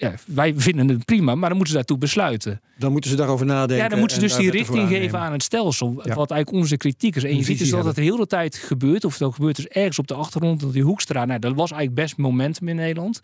[0.00, 2.60] ja, wij vinden het prima, maar dan moeten ze daartoe besluiten.
[2.78, 3.76] Dan moeten ze daarover nadenken.
[3.76, 5.88] Ja, dan moeten ze dus die richting geven aan het stelsel.
[5.88, 6.14] Ja.
[6.14, 7.24] Wat eigenlijk onze kritiek is.
[7.24, 9.04] En je ziet dus dat het de hele tijd gebeurt.
[9.04, 10.60] Of het gebeurt dus ergens op de achtergrond.
[10.60, 13.20] Dat die Hoekstra, nou, dat was eigenlijk best momentum in Nederland.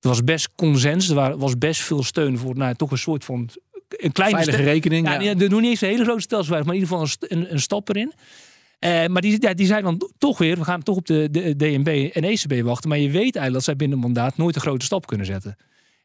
[0.00, 1.08] Er was best consens.
[1.08, 3.48] Er was best veel steun voor nou, toch een soort van...
[3.88, 5.06] Een kleine Veilige rekening.
[5.06, 5.34] Ja, ja.
[5.34, 7.88] doen niet eens een hele grote stelsel, maar in ieder geval een, een, een stap
[7.88, 8.12] erin.
[8.78, 11.56] Eh, maar die, ja, die zijn dan toch weer, we gaan toch op de, de
[11.56, 12.88] DNB en ECB wachten.
[12.88, 15.56] Maar je weet eigenlijk dat zij binnen mandaat nooit een grote stap kunnen zetten.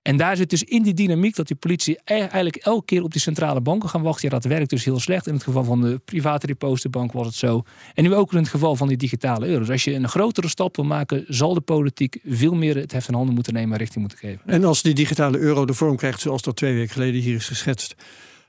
[0.02, 3.12] En daar zit dus in die dynamiek dat die politie e- eigenlijk elke keer op
[3.12, 4.30] die centrale banken gaan wachten.
[4.30, 5.28] Ja, dat werkt dus heel slecht.
[5.28, 7.64] In het geval van de private depositobank was het zo.
[7.94, 9.70] En nu ook in het geval van die digitale euro's.
[9.70, 13.14] Als je een grotere stap wil maken, zal de politiek veel meer het heft in
[13.14, 14.42] handen moeten nemen en richting moeten geven.
[14.46, 17.48] En als die digitale euro de vorm krijgt zoals dat twee weken geleden hier is
[17.48, 17.96] geschetst,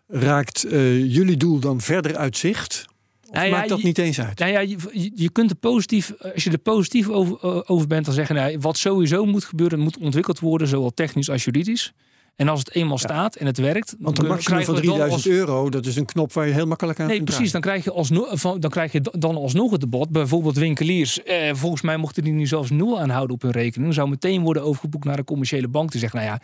[0.08, 2.90] raakt uh, jullie doel dan verder uit zicht?
[3.32, 4.38] Of Nou ja, maakt dat je- niet eens uit?
[4.38, 4.76] Nou ja, je,
[5.14, 8.58] je- kunt er positief, als je er positief over, eh, over bent, dan zeggen nou,
[8.60, 11.92] wat sowieso moet gebeuren, moet ontwikkeld worden, zowel technisch als juridisch.
[12.36, 14.90] En als het eenmaal staat en het werkt, Want dan een maximum van we dan
[14.96, 17.52] 3000 als- euro, dat is een knop waar je heel makkelijk aan Nee, kunt precies.
[17.52, 20.08] Dan krijg, je alsnog, dan krijg je dan alsnog het debat.
[20.10, 21.22] Bijvoorbeeld winkeliers.
[21.22, 23.94] Eh, volgens mij mochten die nu zelfs nul aanhouden op hun rekening.
[23.94, 25.90] Zou meteen worden overgeboekt naar een commerciële bank.
[25.90, 26.40] Te zeggen, nou ja,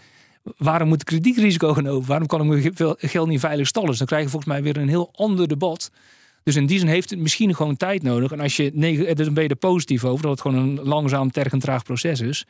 [0.59, 2.09] waarom moet ik kredietrisico gaan over?
[2.09, 3.88] Waarom kan ik mijn ge- geld niet veilig stallen?
[3.88, 5.90] Dus dan krijg je volgens mij weer een heel ander debat.
[6.48, 8.32] Dus in die zin heeft het misschien gewoon tijd nodig.
[8.32, 10.22] En als je, neg- eh, dus ben je er positief over.
[10.22, 12.44] Dat het gewoon een langzaam, tergend, traag proces is.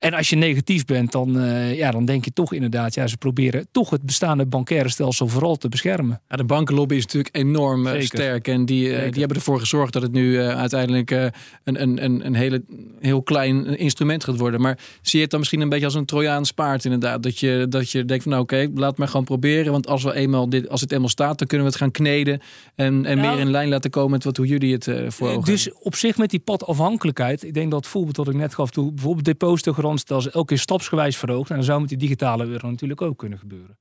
[0.00, 2.94] En als je negatief bent, dan, eh, ja, dan denk je toch inderdaad...
[2.94, 6.20] Ja, ze proberen toch het bestaande bankaire stelsel vooral te beschermen.
[6.28, 8.06] Ja, de bankenlobby is natuurlijk enorm eh, Zeker.
[8.06, 8.48] sterk.
[8.48, 11.32] En die, eh, die hebben ervoor gezorgd dat het nu uiteindelijk een,
[11.64, 12.62] een, een, een hele,
[13.00, 14.60] heel klein instrument gaat worden.
[14.60, 17.22] Maar zie je het dan misschien een beetje als een Trojaans paard inderdaad?
[17.22, 19.72] Dat je, dat je denkt van nou oké, laat maar gewoon proberen.
[19.72, 22.40] Want als, we eenmaal dit, als het eenmaal staat, dan kunnen we het gaan kneden.
[22.74, 25.44] En, en Nou, meer in lijn laten komen met wat, hoe jullie het voor ogen
[25.44, 28.70] Dus op zich met die padafhankelijkheid, ik denk dat het voorbeeld dat ik net gaf,
[28.70, 29.24] toe, bijvoorbeeld
[29.96, 31.50] depositogarantiestelsel elke keer stapsgewijs verhoogt.
[31.50, 33.78] En dan zou met die digitale euro natuurlijk ook kunnen gebeuren.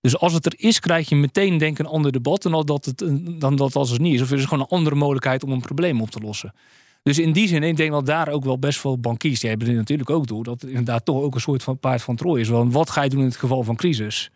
[0.00, 2.84] Dus als het er is, krijg je meteen denk ik een ander debat dan dat
[2.84, 2.98] het,
[3.40, 4.22] dan dat als het niet is.
[4.22, 6.54] Of er is gewoon een andere mogelijkheid om een probleem op te lossen.
[7.02, 9.68] Dus in die zin, ik denk dat daar ook wel best veel bankiers, die hebben
[9.68, 12.40] dit natuurlijk ook door, dat het inderdaad toch ook een soort van paard van Troje
[12.40, 12.48] is.
[12.48, 14.30] Want wat ga je doen in het geval van crisis?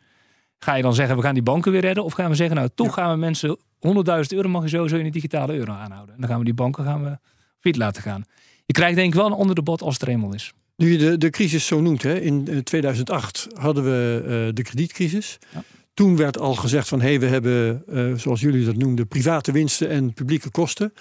[0.58, 2.04] Ga je dan zeggen, we gaan die banken weer redden?
[2.04, 3.92] Of gaan we zeggen, nou toch gaan we mensen 100.000
[4.28, 6.14] euro mag je sowieso in de digitale euro aanhouden.
[6.14, 7.18] En dan gaan we die banken gaan we
[7.60, 8.24] fiet laten gaan.
[8.66, 10.52] Je krijgt denk ik wel een ander debat als het er eenmaal is.
[10.76, 14.62] Nu je de, de crisis zo noemt, hè, in eh, 2008 hadden we eh, de
[14.62, 15.38] kredietcrisis.
[15.52, 15.62] Ja.
[15.96, 19.52] Toen werd al gezegd van hé, hey, we hebben, eh, zoals jullie dat noemden, private
[19.52, 20.92] winsten en publieke kosten.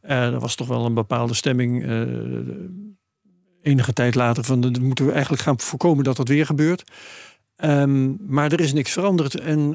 [0.00, 2.02] Er was toch wel een bepaalde stemming eh,
[3.62, 6.90] enige tijd later van dat moeten we eigenlijk gaan voorkomen dat dat weer gebeurt.
[7.56, 9.72] Ehm, maar er is niks veranderd en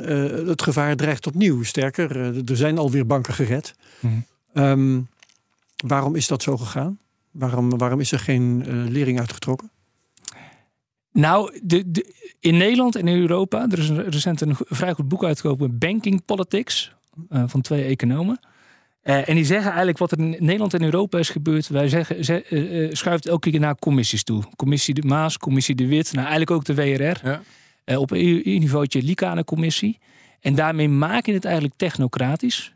[0.47, 1.63] het gevaar dreigt opnieuw.
[1.63, 2.17] Sterker,
[2.49, 3.75] er zijn alweer banken gered.
[3.99, 4.13] Mhm.
[4.53, 5.01] Ehm,
[5.87, 6.99] waarom is dat zo gegaan?
[7.33, 9.71] Waarom, waarom is er geen eh, lering uitgetrokken?
[11.11, 15.07] Nou, de, de, in Nederland en in Europa, er is een, recent een vrij goed
[15.07, 16.95] boek uitgekomen, Banking Politics,
[17.29, 18.39] eh, van twee economen.
[19.01, 21.67] Eh, en die zeggen eigenlijk wat er in Nederland en Europa is gebeurd.
[21.67, 24.43] Wij zeggen, ze, schuift elke keer naar commissies toe.
[24.55, 27.27] Commissie de Maas, Commissie de Wit, nou eigenlijk ook de WRR.
[27.27, 27.41] Ja.
[27.83, 29.99] Eh, op EU-niveautje Likane-commissie.
[30.39, 32.73] En daarmee maak je het eigenlijk technocratisch.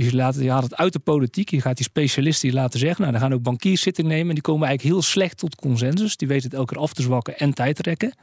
[0.00, 1.50] Dus je, laat, je haalt het uit de politiek.
[1.50, 3.00] Je gaat die specialisten die laten zeggen.
[3.00, 4.28] Nou, dan gaan ook bankiers zitting nemen.
[4.28, 6.16] En die komen eigenlijk heel slecht tot consensus.
[6.16, 8.14] Die weten het elke keer af te zwakken en tijd te rekken.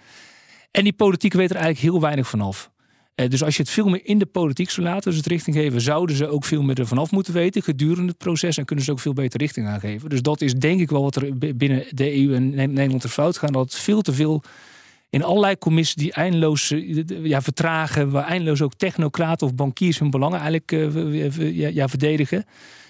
[0.72, 2.72] En die politiek weet er eigenlijk heel weinig vanaf.
[3.16, 5.56] Eh, dus als je het veel meer in de politiek zou laten, dus het richting
[5.56, 8.86] geven, zouden ze ook veel meer ervan af moeten weten gedurende het proces en kunnen
[8.86, 10.10] ze ook veel beter richting aangeven.
[10.10, 13.10] Dus dat is denk ik wel wat er binnen de EU en Ne- Nederland er
[13.10, 13.54] fout gaat.
[13.54, 14.44] Dat veel te veel
[15.10, 20.10] in allerlei commissies die eindeloos eh, ja, vertragen, waar eindeloos ook technocraten of bankiers hun
[20.10, 22.46] belangen eigenlijk eh, ja, verdedigen.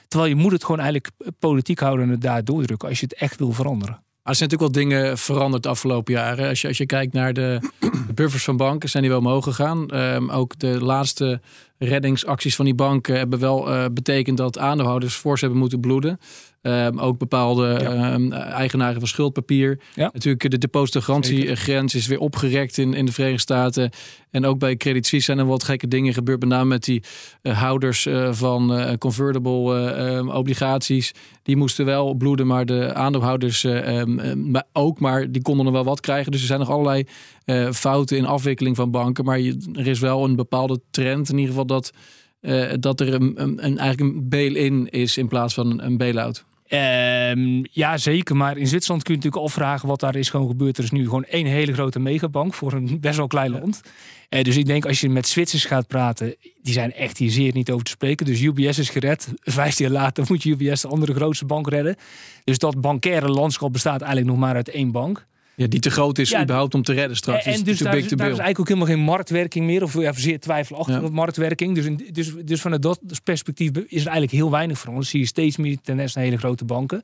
[0.08, 3.20] Terwijl je moet het gewoon eigenlijk politiek houden en het daar doordrukken als je het
[3.20, 4.06] echt wil veranderen.
[4.28, 6.50] Er zijn natuurlijk wel dingen veranderd de afgelopen jaren.
[6.50, 9.44] Als je, als je kijkt naar de, de buffers van banken, zijn die wel omhoog
[9.44, 9.90] gegaan.
[9.90, 11.42] Ehm, ook de laatste
[11.78, 16.20] reddingsacties van die banken hebben wel eh, betekend dat aandeelhouders fors hebben moeten bloeden.
[16.62, 19.80] Ehm, ook bepaalde ehm, eigenaren van schuldpapier.
[19.94, 20.10] Ja.
[20.14, 23.90] Natuurlijk de depositogarantiegrens is weer opgerekt in, in de Verenigde Staten.
[24.32, 26.40] En ook bij Credit Suisse zijn er wat gekke dingen gebeurd.
[26.40, 27.04] Met name met die
[27.42, 31.12] eh, houders eh, van eh, convertible eh, ehm, obligaties.
[31.44, 34.04] Die moesten wel bloeden, maar de aandeelhouders eh,
[34.36, 35.00] maar ook.
[35.00, 36.32] Maar die konden nog wel wat krijgen.
[36.32, 37.04] Dus er zijn nog allerlei
[37.46, 39.26] eh, fouten in afwikkeling van banken.
[39.26, 41.92] Maar je, er is wel een bepaalde trend in ieder geval dat,
[42.40, 46.46] eh, dat er een, een, een, eigenlijk een bail-in is in plaats van een, bail-out.
[46.68, 48.36] Ehm, ja, zeker.
[48.36, 50.78] Maar in Zwitserland kun je natuurlijk afvragen wat daar is gewoon gebeurd.
[50.78, 53.82] Er is nu gewoon één hele grote megabank voor een best wel klein land.
[54.30, 57.54] Eh, dus ik denk als je met Zwitsers gaat praten, die zijn echt hier zeer
[57.54, 58.26] niet over te spreken.
[58.26, 59.34] Dus UBS is gered.
[59.42, 61.96] Vijf jaar later moet UBS de andere grootste bank redden.
[62.44, 65.26] Dus dat bankaire landschap bestaat eigenlijk nog maar uit één bank.
[65.60, 67.46] Ja, die te groot is Ja, überhaupt om te redden straks.
[67.46, 69.84] en dus daar is, daar eigenlijk ook helemaal geen marktwerking meer.
[69.84, 71.10] Of ja, zeer twijfelachtige Ja.
[71.10, 71.76] marktwerking.
[71.76, 74.96] Dus, in, dus, dus vanuit dat perspectief is er eigenlijk heel weinig van.
[74.96, 75.10] ons.
[75.10, 77.02] zie je steeds meer tendens naar hele grote banken.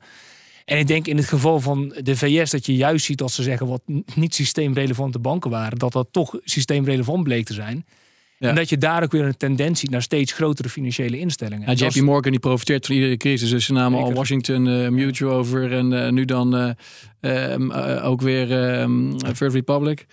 [0.64, 3.42] En ik denk in het geval van de VS dat je juist ziet dat ze
[3.42, 3.82] zeggen wat
[4.14, 5.78] niet systeemrelevante banken waren.
[5.78, 7.84] Dat dat toch systeemrelevant bleek te zijn.
[8.38, 8.48] Ja.
[8.48, 11.70] En dat je daar ook weer een tendentie naar steeds grotere financiële instellingen.
[11.70, 13.50] Ja, dat JP Morgan die profiteert van iedere crisis.
[13.50, 14.12] Dus ze namen al.
[14.12, 16.76] Washington eh, Mutual over en eh, nu dan
[17.20, 20.06] eh, ook weer ehm First Republic.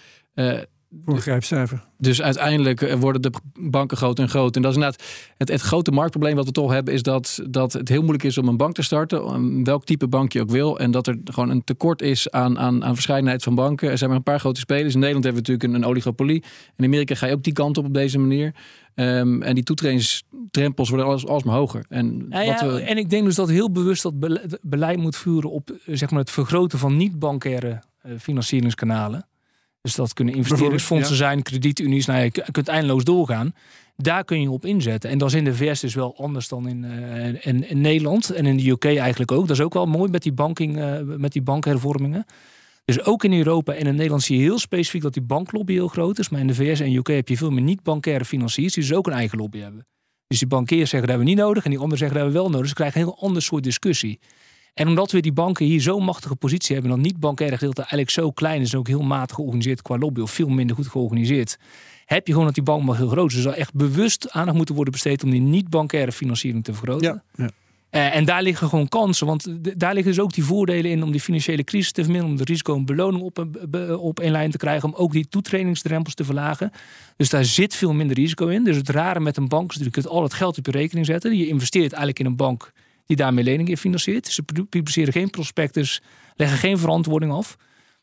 [1.06, 1.84] Voor een grijpcijfer.
[1.97, 4.56] dus uiteindelijk eh, worden de banken groot en groot.
[4.56, 5.04] En dat is inderdaad
[5.38, 8.38] het, het grote marktprobleem wat we toch hebben, is dat, dat het heel moeilijk is
[8.38, 10.80] om een bank te starten, welk type bank je ook wil.
[10.80, 13.89] En dat er gewoon een tekort is aan, aan, aan verscheidenheid van banken.
[13.89, 14.93] Er zijn maar een paar grote spelers.
[14.93, 16.43] In Nederland hebben we natuurlijk een, een oligopolie.
[16.77, 18.54] In Amerika ga je ook die kant op op deze manier.
[18.95, 21.86] Ehm, en die toetredingsdrempels worden alles, alsmaar hoger.
[21.89, 24.97] En Nou wat ja, we, En ik denk dus dat heel bewust dat bele- beleid
[24.97, 29.25] moet voeren op eh, zeg maar, het vergroten van niet-bankaire eh, financieringskanalen.
[29.82, 32.06] Dus dat kunnen investeringsfondsen zijn, kredietunies.
[32.06, 33.54] Nou, je kunt eindeloos doorgaan.
[33.96, 35.10] Daar kun je op inzetten.
[35.10, 38.30] En dat is in de VS dus wel anders dan in, eh, in, in Nederland.
[38.30, 39.48] En in de UK eigenlijk ook.
[39.48, 42.26] Dat is ook wel mooi met die, banking, eh, met die bankhervormingen.
[42.86, 45.88] Dus ook in Europa en in Nederland zie je heel specifiek dat die banklobby heel
[45.88, 46.30] groot is.
[46.30, 49.08] Maar in de VS en UK heb je veel meer niet-bankaire financiers die dus ook
[49.08, 49.88] een eigen lobby hebben.
[50.28, 52.41] Dus die bankiers zeggen dat hebben we niet nodig en die anderen zeggen dat hebben
[52.41, 52.62] we wel nodig.
[52.62, 54.20] Dus we krijgen een heel ander soort discussie.
[54.74, 58.32] En omdat we die banken hier zo'n machtige positie hebben, dat niet-bankaire gedeelte eigenlijk zo
[58.32, 61.58] klein is en ook heel matig georganiseerd qua lobby of veel minder goed georganiseerd,
[62.06, 63.36] heb je gewoon dat die bank maar heel groot is.
[63.36, 67.08] Dus er zal echt bewust aandacht moeten worden besteed om die niet-bankaire financiering te vergroten.
[67.08, 67.50] Ja, ja.
[67.90, 69.48] Eh, en daar liggen gewoon kansen, want
[69.80, 72.52] daar liggen dus ook die voordelen in om die financiële crisis te verminderen, om de
[72.52, 76.14] risico en beloning op, een- be- op één lijn te krijgen, om ook die toetredingsdrempels
[76.14, 76.72] te verlagen.
[77.18, 78.64] Dus daar zit veel minder risico in.
[78.64, 80.72] Dus het rare met een bank is dat je kunt al het geld op je
[80.72, 81.38] rekening zetten.
[81.38, 82.72] Je investeert eigenlijk in een bank
[83.12, 84.28] die daarmee leningen financiert.
[84.28, 86.02] Ze pu- publiceren geen prospectus,
[86.36, 87.58] leggen geen verantwoording af.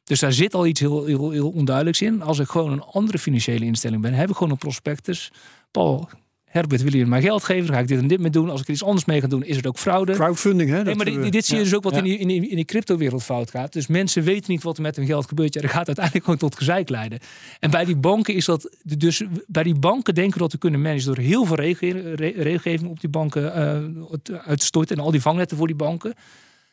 [0.05, 2.23] Dus daar zit al iets heel, heel, heel onduidelijks in.
[2.23, 5.33] Als ik gewoon een andere financiële instelling ben, heb ik gewoon een prospectus.
[5.71, 6.09] Paul,
[6.49, 7.67] Herbert, wil je mij geld geven?
[7.67, 8.51] Dan ga ik dit en dit mee doen.
[8.51, 10.13] Als ik er iets anders mee ga doen, is het ook fraude.
[10.13, 10.83] Crowdfunding, hè?
[10.83, 11.69] Nee, maar we- dit, dit zie je ja.
[11.69, 11.99] dus ook wat Ja.
[11.99, 13.73] in, die, in, die, in die cryptowereld fout gaat.
[13.73, 15.55] Dus mensen weten niet wat er met hun geld gebeurt.
[15.55, 17.19] Ja, dat gaat uiteindelijk gewoon tot gezeik leiden.
[17.61, 18.77] En bij die banken is dat...
[18.83, 21.07] Dus bij die banken denken we dat we kunnen managen...
[21.07, 24.97] door heel veel regel- re- regelgeving op die banken eh, uit te storten...
[24.97, 26.15] en al die vangnetten voor die banken.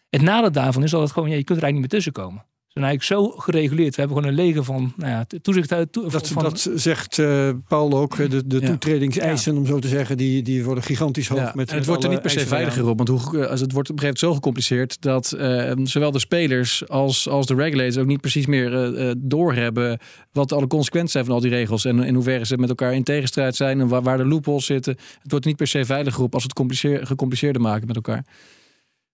[0.09, 1.29] Het nadeel daarvan is dat het gewoon...
[1.29, 2.45] Ja, je kunt er eigenlijk niet meer tussenkomen.
[2.75, 3.95] Zijn eigenlijk zo gereguleerd.
[3.95, 5.91] We hebben gewoon een leger van nou ja, toezicht uit...
[5.91, 8.15] toe- Dat, van, dat zegt eh, Paul ook.
[8.29, 8.67] De, de Ja.
[8.67, 11.39] toetredingseisen, om zo te zeggen, die, die worden gigantisch hoog.
[11.39, 12.97] Ja, met, en het met wordt er niet per se veiliger op.
[12.97, 16.11] Want hoe, eh, als het wordt op een gegeven moment zo gecompliceerd dat eh, zowel
[16.11, 19.99] de spelers als, als de regulators ook niet precies meer eh, eh, doorhebben
[20.31, 21.85] wat alle consequenties zijn van al die regels.
[21.85, 24.97] En in hoeverre ze met elkaar in tegenstrijd zijn en waar, waar de loopholes zitten.
[25.21, 28.25] Het wordt niet per se veiliger op als we het compliceer, gecompliceerder maken met elkaar.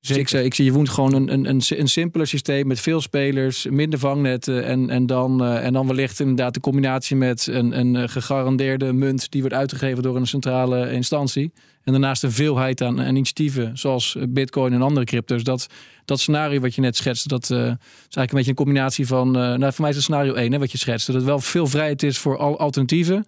[0.02, 2.80] Dus ik, zeg- ik zie je woont gewoon een, een, een, een simpeler systeem met
[2.80, 7.48] veel spelers, minder vangnetten en, en, dan, eh, en dan wellicht inderdaad de combinatie met
[7.48, 11.52] een, een eh, gegarandeerde munt die wordt uitgegeven door een centrale instantie.
[11.84, 15.44] En daarnaast een veelheid aan, aan initiatieven zoals eh, bitcoin en andere crypto's.
[15.44, 15.68] Dat,
[16.06, 19.28] dat scenario wat je net schetste, dat eh, is eigenlijk een beetje een combinatie van,
[19.28, 21.12] eh, nou voor mij is het scenario 1 hè, wat je schetste.
[21.12, 23.26] Dat er wel veel vrijheid is voor al alternatieven.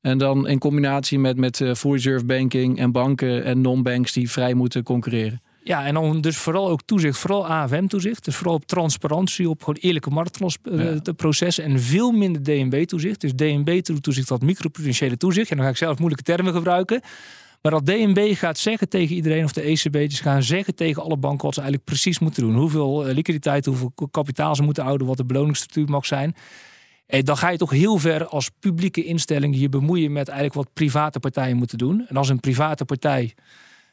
[0.00, 4.30] En dan in combinatie met, met eh, full reserve banking en banken en non-banks die
[4.30, 5.42] vrij moeten concurreren.
[5.62, 8.24] Ja, en dan dus vooral ook toezicht, vooral AFM-toezicht.
[8.24, 13.20] Dus vooral op transparantie, op gewoon eerlijke marktprocessen en veel minder DNB-toezicht.
[13.20, 15.50] Dus DNB-toezicht, dat microprudentiële toezicht.
[15.50, 17.00] En dan ga ik zelf moeilijke termen gebruiken.
[17.62, 21.44] Maar dat DNB gaat zeggen tegen iedereen, of de ECB'tjes gaan zeggen tegen alle banken
[21.44, 22.54] wat ze eigenlijk precies moeten doen.
[22.54, 26.34] Hoeveel eh, liquiditeit, hoeveel kapitaal ze moeten houden, wat de beloningsstructuur mag zijn.
[27.06, 30.72] Eh, dan ga je toch heel ver als publieke instelling je bemoeien met eigenlijk wat
[30.72, 32.06] private partijen moeten doen.
[32.08, 33.34] En als een private partij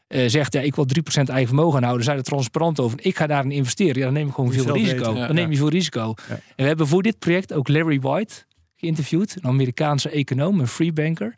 [0.08, 3.00] eh, zegt, ja, ik wil 3% eigen vermogen houden, zijn er transparant over.
[3.06, 3.98] Ik ga daarin investeren.
[3.98, 4.98] Ja, dan neem ik gewoon je veel risico.
[4.98, 5.28] weten, ja.
[5.28, 6.14] dan neem je veel risico.
[6.28, 6.34] Ja.
[6.34, 8.34] En we hebben voor dit project ook Larry White
[8.76, 11.36] geïnterviewd, een Amerikaanse econoom, een free banker.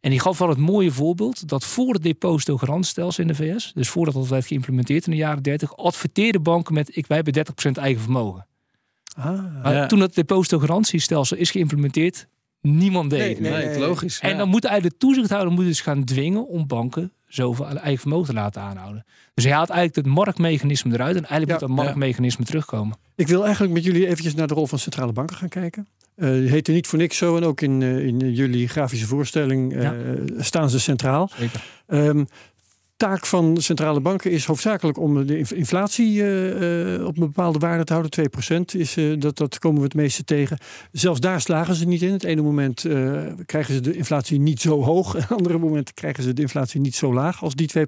[0.00, 3.88] En die gaf wel het mooie voorbeeld dat voor het depositogarantstelsel in de VS, dus
[3.88, 7.70] voordat dat werd geïmplementeerd in de jaren 30, adverteerden banken met ik, wij hebben 30%
[7.72, 8.46] eigen vermogen.
[9.16, 9.62] Ah.
[9.62, 9.86] Maar Ja.
[9.86, 12.26] toen het depositogarantiestelsel is geïmplementeerd,
[12.60, 13.40] niemand deed.
[13.40, 14.18] Nee, Nee, nee, logisch.
[14.20, 14.36] En ja.
[14.36, 18.32] dan moet eigenlijk de toezichthouder moet dus gaan dwingen om banken zoveel eigen vermogen te
[18.32, 19.04] laten aanhouden.
[19.34, 22.96] Dus hij haalt eigenlijk het marktmechanisme eruit en eigenlijk Ja, moet dat marktmechanisme terugkomen.
[23.16, 25.86] Ik wil eigenlijk met jullie eventjes naar de rol van centrale banken gaan kijken.
[26.14, 29.74] Eh die heette niet voor niks zo en ook in, eh, in jullie grafische voorstelling
[29.74, 29.94] eh, Ja.
[30.38, 31.30] staan ze centraal.
[31.38, 31.64] Zeker.
[31.86, 32.24] Ehm,
[32.98, 37.58] taak van centrale banken is hoofdzakelijk om de inf- inflatie eh, eh, op een bepaalde
[37.58, 38.10] waarde te houden.
[38.10, 40.58] 2% is, eh, dat, dat komen we het meeste tegen.
[40.92, 42.12] Zelfs daar slagen ze niet in.
[42.12, 42.86] Het ene moment
[43.46, 45.12] krijgen ze de inflatie niet zo hoog.
[45.18, 47.82] Het andere moment krijgen ze de inflatie niet zo laag als die 2%.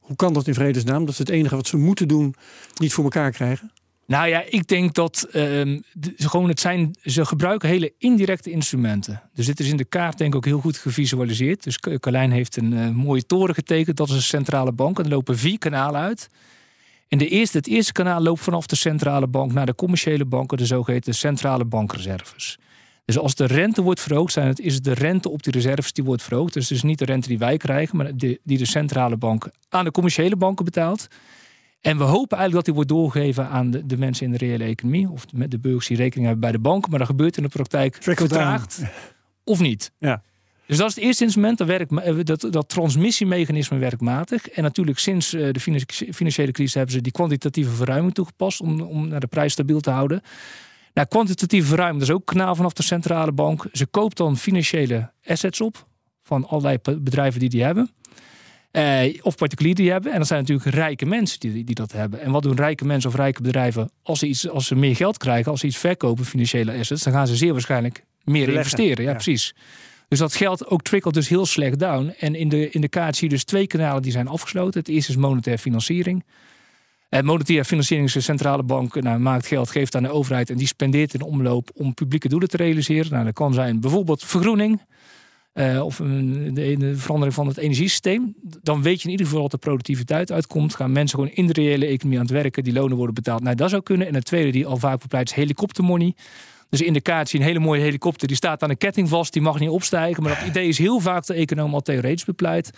[0.00, 1.00] Hoe kan dat in vredesnaam?
[1.04, 2.34] Dat is het enige wat ze moeten doen,
[2.76, 3.70] niet voor elkaar krijgen.
[4.10, 5.82] Nou ja, ik denk dat ze
[6.16, 9.22] gewoon het zijn, ze gebruiken hele indirecte instrumenten.
[9.34, 11.64] Dus dit is in de kaart denk ik ook heel goed gevisualiseerd.
[11.64, 13.96] Dus Carlijn heeft een eh, mooie toren getekend.
[13.96, 14.98] Dat is een centrale bank.
[14.98, 16.30] En er lopen vier kanalen uit.
[17.08, 20.58] En de eerste, het eerste kanaal loopt vanaf de centrale bank naar de commerciële banken,
[20.58, 22.58] de zogeheten centrale bankreserves.
[23.04, 25.92] Dus als de rente wordt verhoogd, zijn het, is het de rente op die reserves
[25.92, 26.52] die wordt verhoogd.
[26.52, 29.84] Dus het is niet de rente die wij krijgen, maar die de centrale bank aan
[29.84, 31.08] de commerciële banken betaalt.
[31.80, 34.64] En we hopen eigenlijk dat die wordt doorgegeven aan de, de mensen in de reële
[34.64, 35.10] economie.
[35.10, 36.88] Of met de burgers die rekening hebben bij de bank.
[36.88, 38.40] Maar dat gebeurt in de praktijk Trickle down.
[38.40, 38.82] vertraagd
[39.44, 39.92] of niet.
[39.98, 40.22] Ja.
[40.66, 41.58] Dus dat is het eerste instrument.
[41.58, 44.48] Dat, werkt, eh, dat, dat transmissiemechanisme werkt matig.
[44.48, 45.80] En natuurlijk sinds eh, de finan-
[46.12, 48.60] financiële crisis hebben ze die kwantitatieve verruiming toegepast.
[48.60, 50.20] Om, om naar de prijs stabiel te houden.
[50.94, 53.66] Nou, kwantitatieve verruiming, dat is ook kanaal vanaf de centrale bank.
[53.72, 55.86] Ze koopt dan financiële assets op
[56.22, 57.90] van allerlei bedrijven die die hebben.
[58.70, 60.12] Eh, of particulieren die hebben.
[60.12, 62.20] En dat zijn natuurlijk rijke mensen die, die dat hebben.
[62.20, 65.16] En wat doen rijke mensen of rijke bedrijven als ze, iets, als ze meer geld
[65.16, 69.04] krijgen, als ze iets verkopen, financiële assets, dan gaan ze zeer waarschijnlijk meer investeren.
[69.04, 69.14] Ja, ja.
[69.14, 69.54] precies.
[70.08, 72.14] Dus dat geld ook trickelt dus heel slecht down.
[72.18, 74.80] En in de, in de kaart zie je dus twee kanalen die zijn afgesloten.
[74.80, 76.24] Het eerste is monetaire financiering.
[77.08, 80.56] En monetaire financiering is de centrale bank nou, maakt geld, geeft aan de overheid en
[80.56, 83.12] die spendeert in omloop om publieke doelen te realiseren.
[83.12, 84.80] Nou, dat kan zijn bijvoorbeeld vergroening
[85.60, 88.34] eh, of een, de, de verandering van het energiesysteem.
[88.62, 90.74] Dan weet je in ieder geval dat de productiviteit uitkomt.
[90.74, 93.42] Gaan mensen gewoon in de reële economie aan het werken, die lonen worden betaald.
[93.42, 94.06] Nou, dat zou kunnen.
[94.06, 96.14] En het tweede die al vaak bepleit is helikoptermoney.
[96.68, 98.28] Dus in de kaart zie je een hele mooie helikopter.
[98.28, 99.32] Die staat aan een ketting vast.
[99.32, 100.22] Die mag niet opstijgen.
[100.22, 102.70] Maar dat idee is heel vaak de econoom al theoretisch bepleit.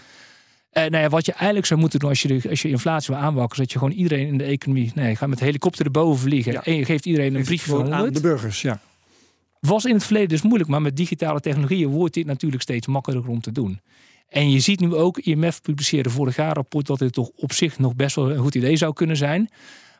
[0.71, 3.15] Eh, nou ja, wat je eigenlijk zou moeten doen als je, de, als je inflatie
[3.15, 4.93] wil aanwakken, is dat je gewoon iedereen in de economie.
[4.95, 6.53] Nee, ga met helikopter erboven vliegen.
[6.53, 6.65] Ja.
[6.65, 8.15] En je geeft iedereen een briefje Gewoon aan 100.
[8.15, 8.81] de burgers, ja.
[9.67, 13.31] Was in het verleden dus moeilijk, maar met digitale technologieën wordt dit natuurlijk steeds makkelijker
[13.31, 13.81] om te doen.
[14.29, 17.53] En je ziet nu ook, IMF publiceerde vorig jaar een rapport dat dit toch op
[17.53, 19.51] zich nog best wel een goed idee zou kunnen zijn.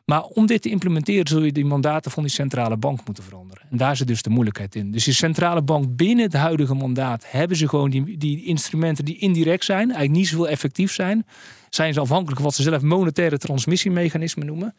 [0.05, 3.63] Maar om dit te implementeren zul je die mandaten van die centrale bank moeten veranderen.
[3.71, 4.91] En daar zit dus de moeilijkheid in.
[4.91, 9.17] Dus die centrale bank binnen het huidige mandaat hebben ze gewoon die, die instrumenten die
[9.17, 11.25] indirect zijn, eigenlijk niet zoveel effectief zijn.
[11.69, 14.75] Zijn ze afhankelijk van wat ze zelf monetaire transmissiemechanismen noemen.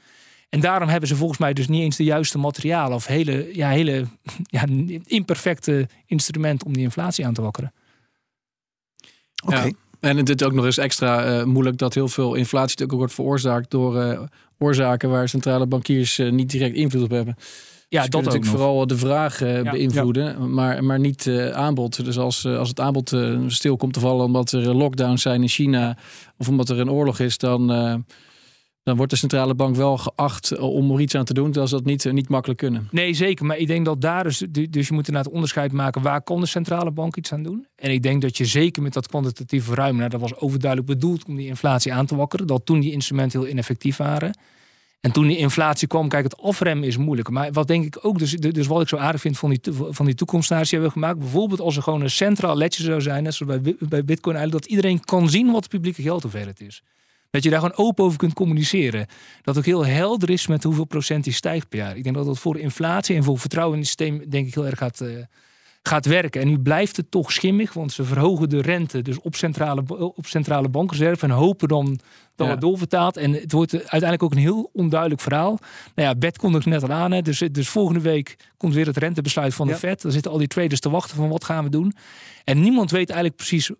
[0.54, 3.68] En daarom hebben ze volgens mij dus niet eens de juiste materialen of hele, ja,
[3.68, 4.04] hele
[4.56, 4.64] ja,
[5.04, 7.72] imperfecte instrumenten om die inflatie aan te wakkeren.
[9.44, 9.56] Oké.
[9.56, 9.70] Ja.
[10.00, 12.98] En het is ook nog eens extra eh, moeilijk dat heel veel inflatie natuurlijk ook
[12.98, 14.20] wordt veroorzaakt door eh,
[14.58, 17.36] oorzaken waar centrale bankiers eh, niet direct invloed op hebben.
[17.88, 18.60] Ja, Ze dat natuurlijk nog.
[18.60, 19.62] vooral de vraag Ja.
[19.70, 22.04] beïnvloeden, Maar, maar niet eh, aanbod.
[22.04, 25.96] Dus als, als het aanbod stil komt te vallen omdat er lockdowns zijn in China
[26.38, 27.94] of omdat er een oorlog is, dan, eh,
[28.84, 31.60] dan wordt de centrale bank wel geacht eh, om er iets aan te doen, ze
[31.60, 32.88] dat niet, eh, niet makkelijk kunnen.
[32.90, 33.46] Nee, zeker.
[33.46, 34.38] Maar ik denk dat daar dus,
[34.70, 37.66] dus je moet inderdaad onderscheid maken waar kan de centrale bank iets aan doen.
[37.76, 41.24] En ik denk dat je zeker met dat kwantitatieve verruimen, nou, dat was overduidelijk bedoeld
[41.24, 44.38] om die inflatie aan te wakkeren, dat toen die instrumenten heel ineffectief waren.
[45.00, 47.30] En toen die inflatie kwam, kijk, het afremmen is moeilijk.
[47.30, 49.60] Maar wat denk ik ook, dus, dus wat ik zo aardig vind van die,
[49.90, 51.18] van die toekomstscenario's die hebben we gemaakt.
[51.18, 54.64] Bijvoorbeeld als er gewoon een centraal ledger zou zijn, net zoals bij, bij Bitcoin eigenlijk,
[54.64, 56.82] dat iedereen kan zien wat publieke geldhoeveelheid is.
[57.34, 59.06] Dat je daar gewoon open over kunt communiceren.
[59.42, 61.96] Dat ook heel helder is met hoeveel procent die stijgt per jaar.
[61.96, 64.66] Ik denk dat dat voor inflatie en voor vertrouwen in het systeem denk ik heel
[64.66, 65.08] erg gaat, eh,
[65.82, 66.40] gaat werken.
[66.40, 70.26] En nu blijft het toch schimmig, want ze verhogen de rente dus op centrale, op
[70.26, 71.98] centrale bankreserve en hopen dan
[72.36, 72.52] dat Ja.
[72.52, 73.16] het doorvertaalt.
[73.16, 75.58] En het wordt uiteindelijk ook een heel onduidelijk verhaal.
[75.94, 77.12] Nou ja, Bert kondigt net al aan.
[77.12, 77.22] Hè.
[77.22, 79.78] Dus, dus volgende week komt weer het rentebesluit van de Ja.
[79.78, 80.02] Fed.
[80.02, 81.92] Dan zitten al die traders te wachten van wat gaan we doen.
[82.44, 83.70] En niemand weet eigenlijk precies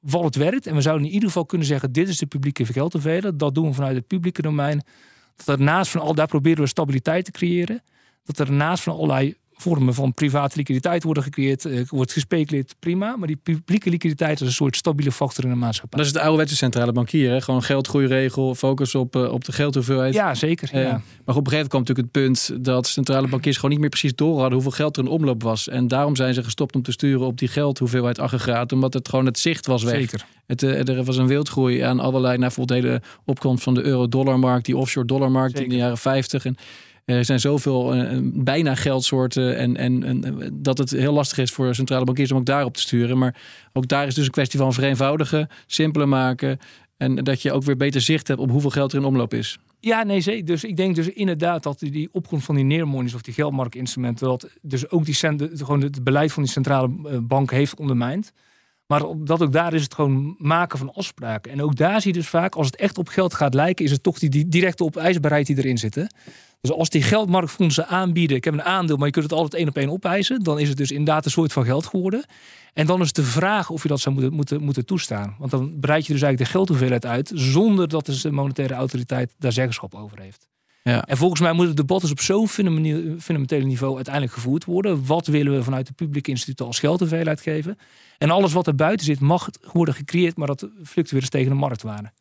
[0.00, 0.66] wat het werkt.
[0.66, 3.38] En we zouden in ieder geval kunnen zeggen, dit is de publieke geldhoeveelheid.
[3.38, 4.82] Dat doen we vanuit het publieke domein.
[5.36, 7.82] Dat er naast van al, daar proberen we stabiliteit te creëren.
[8.24, 13.16] Dat er naast van allerlei vormen van private liquiditeit worden gecreëerd, eh, wordt gespeculeerd, prima.
[13.16, 15.98] Maar die publieke liquiditeit is een soort stabiele factor in de maatschappij.
[15.98, 17.30] Dat is de ouderwetse centrale bankier.
[17.30, 17.40] Hè?
[17.40, 20.14] Gewoon geldgroeiregel, focus op, eh, op de geldhoeveelheid.
[20.14, 20.68] Ja, zeker.
[20.72, 20.90] Eh, ja.
[20.90, 23.88] Maar op een gegeven moment kwam natuurlijk het punt dat centrale bankiers gewoon niet meer
[23.88, 25.68] precies door hadden hoeveel geld er in omloop was.
[25.68, 29.26] En daarom zijn ze gestopt om te sturen op die geldhoeveelheid aggregaat, omdat het gewoon
[29.26, 29.94] het zicht was weg.
[29.94, 30.26] Zeker.
[30.46, 34.64] Het, er was een wildgroei aan allerlei, nou, bijvoorbeeld de hele opkomst van de euro-dollarmarkt,
[34.64, 36.44] die offshore dollarmarkt in de jaren 50.
[36.44, 36.56] En
[37.16, 41.50] er zijn zoveel eh, bijna geldsoorten en, en, en eh, dat het heel lastig is
[41.50, 43.18] voor centrale bankiers om ook daarop te sturen.
[43.18, 43.36] Maar
[43.72, 46.58] ook daar is dus een kwestie van vereenvoudigen, simpeler maken
[46.96, 49.58] en dat je ook weer beter zicht hebt op hoeveel geld er in omloop is.
[49.80, 50.44] Ja, nee, zeker.
[50.44, 54.48] Dus ik denk dus inderdaad dat die, opkomst van die neermonies of die geldmarktinstrumenten, dat
[54.62, 58.32] dus ook die cent, de- gewoon het beleid van die centrale eh, bank heeft ondermijnd.
[58.86, 61.52] Maar dat ook daar is het gewoon maken van afspraken.
[61.52, 63.90] En ook daar zie je dus vaak, als het echt op geld gaat lijken, is
[63.90, 66.06] het toch die, directe opeisbaarheid die erin zit.
[66.60, 69.68] Dus als die geldmarktfondsen aanbieden, ik heb een aandeel, maar je kunt het altijd één
[69.68, 72.24] op één opeisen, dan is het dus inderdaad een soort van geld geworden.
[72.72, 75.36] En dan is de vraag of je dat zou moeten, moeten, moeten toestaan.
[75.38, 79.34] Want dan breid je dus eigenlijk de geldhoeveelheid uit, zonder dat dus de monetaire autoriteit
[79.38, 80.48] daar zeggenschap over heeft.
[80.82, 81.04] Ja.
[81.04, 85.06] En volgens mij moet het debat dus op zo'n fundamenteel, fundamenteel niveau uiteindelijk gevoerd worden.
[85.06, 87.78] Wat willen we vanuit de publieke instituten als geldhoeveelheid geven?
[88.18, 91.54] En alles wat er buiten zit mag worden gecreëerd, maar dat fluctueert dus tegen de
[91.54, 92.12] marktwaarde.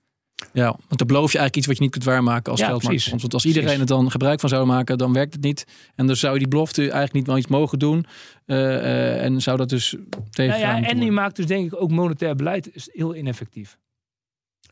[0.54, 2.70] Ja, want dan beloof je eigenlijk iets wat je niet kunt waarmaken als Ja.
[2.70, 3.80] Want als iedereen Precies.
[3.80, 5.66] het dan gebruik van zou maken, dan werkt het niet.
[5.96, 8.06] En dan zou je die belofte eigenlijk niet wel iets mogen doen.
[8.46, 11.66] Eh, eh, en zou dat dus Nou tegengaan ja, moeten en die maakt dus denk
[11.66, 13.78] ik ook monetair beleid is heel ineffectief.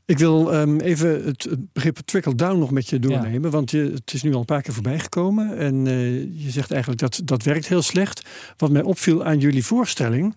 [0.06, 3.52] Ik wil ehm, even het, het begrip trickle-down nog met je doornemen.
[3.52, 5.58] Want je, het is nu al een paar keer voorbij gekomen.
[5.58, 8.30] En eh, je zegt eigenlijk dat dat werkt heel slecht.
[8.58, 10.36] Wat mij opviel aan jullie voorstelling...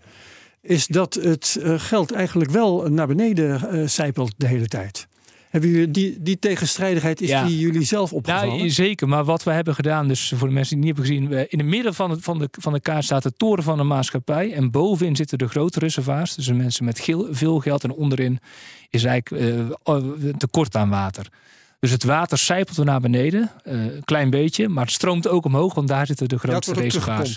[0.60, 5.08] is dat het geld eigenlijk wel naar beneden zijpelt de hele tijd.
[5.48, 7.44] Hebben jullie die, die tegenstrijdigheid, is Ja.
[7.46, 8.56] die jullie zelf opgevallen?
[8.56, 9.08] Nou, zeker.
[9.08, 11.58] Maar wat we hebben gedaan, dus voor de mensen die het niet hebben gezien, in
[11.58, 14.52] het midden van, het, van, de, van de kaart staat de toren van de maatschappij.
[14.52, 16.34] En bovenin zitten de grote reservoirs.
[16.34, 17.84] Dus de mensen met veel geld.
[17.84, 18.38] En onderin
[18.90, 19.42] is eigenlijk
[19.84, 19.94] eh,
[20.36, 21.26] tekort aan water.
[21.80, 25.44] Dus het water zijpelt weer naar beneden, eh, een klein beetje, maar het stroomt ook
[25.44, 27.36] omhoog, want daar zitten de grootste reservoirs.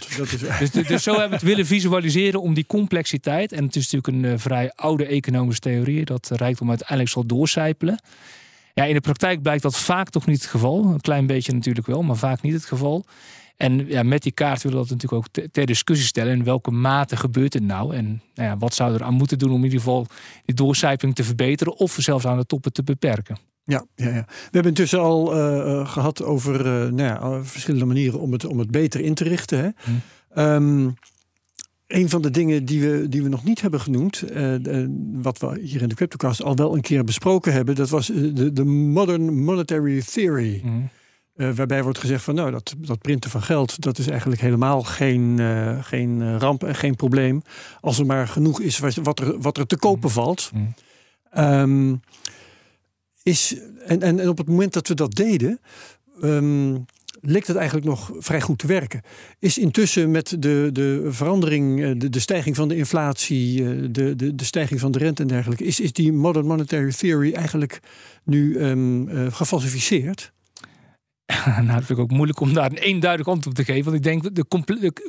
[0.61, 3.51] is, Dus, dus zo hebben we het willen visualiseren om die complexiteit.
[3.51, 6.05] En het is natuurlijk een eh, vrij oude economische theorie.
[6.05, 8.01] Dat rijkdom uiteindelijk zal doorcijpelen.
[8.73, 10.85] Ja, in de praktijk blijkt dat vaak toch niet het geval.
[10.85, 13.05] Een klein beetje natuurlijk wel, maar vaak niet het geval.
[13.57, 16.33] En ja, met die kaart willen we dat natuurlijk ook te- ter discussie stellen.
[16.33, 17.95] In welke mate gebeurt het nou?
[17.95, 20.07] En nou ja, wat zou er aan moeten doen om in ieder geval
[20.45, 21.77] die doorcijpeling te verbeteren.
[21.77, 23.37] Of zelfs aan de toppen te beperken.
[23.71, 24.25] Ja, ja, ja.
[24.27, 28.45] We hebben intussen al eh, eh, gehad over eh, nou ja, verschillende manieren om het,
[28.45, 29.59] om het beter in te richten.
[29.59, 29.69] Hè?
[29.83, 29.91] Hm.
[30.33, 30.89] Ehm,
[31.87, 34.23] een van de dingen die we, die we nog niet hebben genoemd,
[35.13, 38.53] wat we hier in de CryptoCast al wel een keer besproken hebben, dat was de,
[38.53, 40.63] de Modern Monetary Theory.
[41.35, 44.83] Eh, waarbij wordt gezegd van nou, dat, dat printen van geld, dat is eigenlijk helemaal
[44.83, 45.39] geen,
[45.83, 47.41] geen ramp en geen probleem.
[47.81, 50.51] Als er maar genoeg is wat, wat, er, wat er te kopen valt.
[50.53, 52.01] Mm.
[53.23, 53.55] Is,
[53.85, 55.59] en, en, en op het moment dat we dat deden,
[56.21, 56.77] ehm,
[57.21, 59.01] leek het eigenlijk nog vrij goed te werken.
[59.39, 64.15] Is intussen met de, de verandering, eh, de, de stijging van de inflatie, eh, de,
[64.15, 67.79] de, de stijging van de rente en dergelijke, is, is die modern monetary theory eigenlijk
[68.23, 70.31] nu ehm eh, gefalsificeerd?
[71.45, 73.83] nou, dat vind ik ook moeilijk om daar een eenduidig antwoord op te geven.
[73.83, 74.45] Want ik denk, de,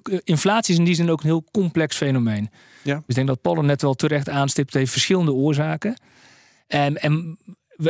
[0.02, 2.50] de inflatie is in die zin ook een heel complex fenomeen.
[2.82, 2.94] Ja.
[2.94, 4.74] Dus ik denk dat Paul er net wel terecht aanstipt.
[4.74, 6.00] Heeft verschillende oorzaken.
[6.66, 7.38] En, en,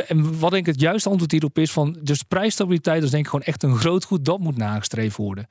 [0.07, 1.97] en wat denk ik het juiste antwoord hierop is van...
[2.01, 4.25] Dus prijsstabiliteit is denk ik gewoon echt een groot goed.
[4.25, 5.47] Dat moet nagestreefd worden.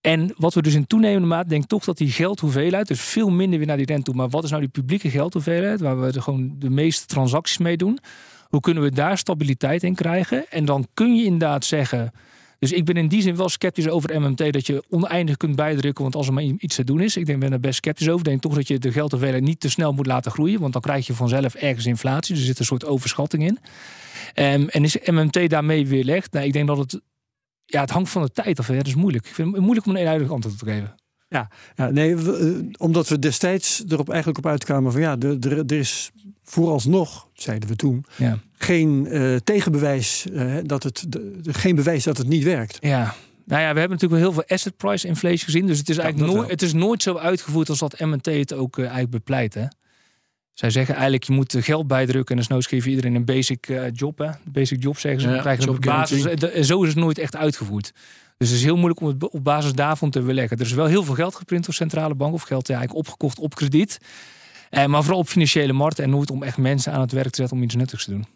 [0.00, 2.88] En wat we dus in toenemende mate denk toch dat die geldhoeveelheid...
[2.88, 4.14] dus veel minder weer naar die rente toe.
[4.14, 5.80] Maar wat is nou die publieke geldhoeveelheid...
[5.80, 7.98] waar we er gewoon de meeste transacties mee doen...
[8.48, 10.50] Hoe kunnen we daar stabiliteit in krijgen?
[10.50, 12.12] En dan kun je inderdaad zeggen.
[12.58, 16.02] Dus ik ben in die zin wel sceptisch over MMT dat je oneindig kunt bijdrukken,
[16.02, 18.18] want als er maar iets te doen is, ik denk ben er best sceptisch over.
[18.18, 20.82] Ik denk toch dat je de geldhoeveelheid niet te snel moet laten groeien, want dan
[20.82, 22.36] krijg je vanzelf ergens inflatie.
[22.36, 23.58] Er zit een soort overschatting in.
[24.34, 26.32] Ehm, en is MMT daarmee weerlegd?
[26.32, 27.00] Nou, ik denk dat het,
[27.64, 28.66] ja, het hangt van de tijd af.
[28.66, 28.76] Hè.
[28.76, 29.26] Dat is moeilijk.
[29.26, 30.94] Ik vind het moeilijk om een eenduidig antwoord te geven.
[31.28, 31.48] Ja,
[31.90, 35.72] nee, we, eh, omdat we destijds erop eigenlijk op uitkwamen van ja, er, er, er
[35.72, 36.10] is
[36.42, 38.38] vooralsnog, zeiden we toen, Ja.
[38.58, 42.76] Geen eh, tegenbewijs eh, dat het de, de- geen bewijs dat het niet werkt.
[42.80, 43.14] Ja.
[43.44, 45.66] Nou ja, we hebben natuurlijk wel heel veel asset price inflation gezien.
[45.66, 48.76] Dus het is eigenlijk nooit, het is nooit zo uitgevoerd als dat MNT het ook
[48.76, 49.54] eh, eigenlijk bepleit.
[49.54, 49.64] Hè?
[50.52, 54.18] Zij zeggen eigenlijk, je moet geld bijdrukken en desnoods geef je iedereen een basic job.
[54.18, 54.30] Hè?
[54.44, 55.26] Basic job zeggen ze.
[55.26, 56.24] Ja, dan krijg je job op basis.
[56.24, 57.92] eh, Zo is het nooit echt uitgevoerd.
[58.36, 60.56] Dus het is heel moeilijk om het op basis daarvan te weerleggen.
[60.58, 63.38] Er is wel heel veel geld geprint door centrale bank of geld ja, eigenlijk opgekocht
[63.38, 63.98] op krediet.
[64.70, 67.36] Eh, maar vooral op financiële markten en nooit om echt mensen aan het werk te
[67.36, 68.26] zetten om iets nuttigs te doen.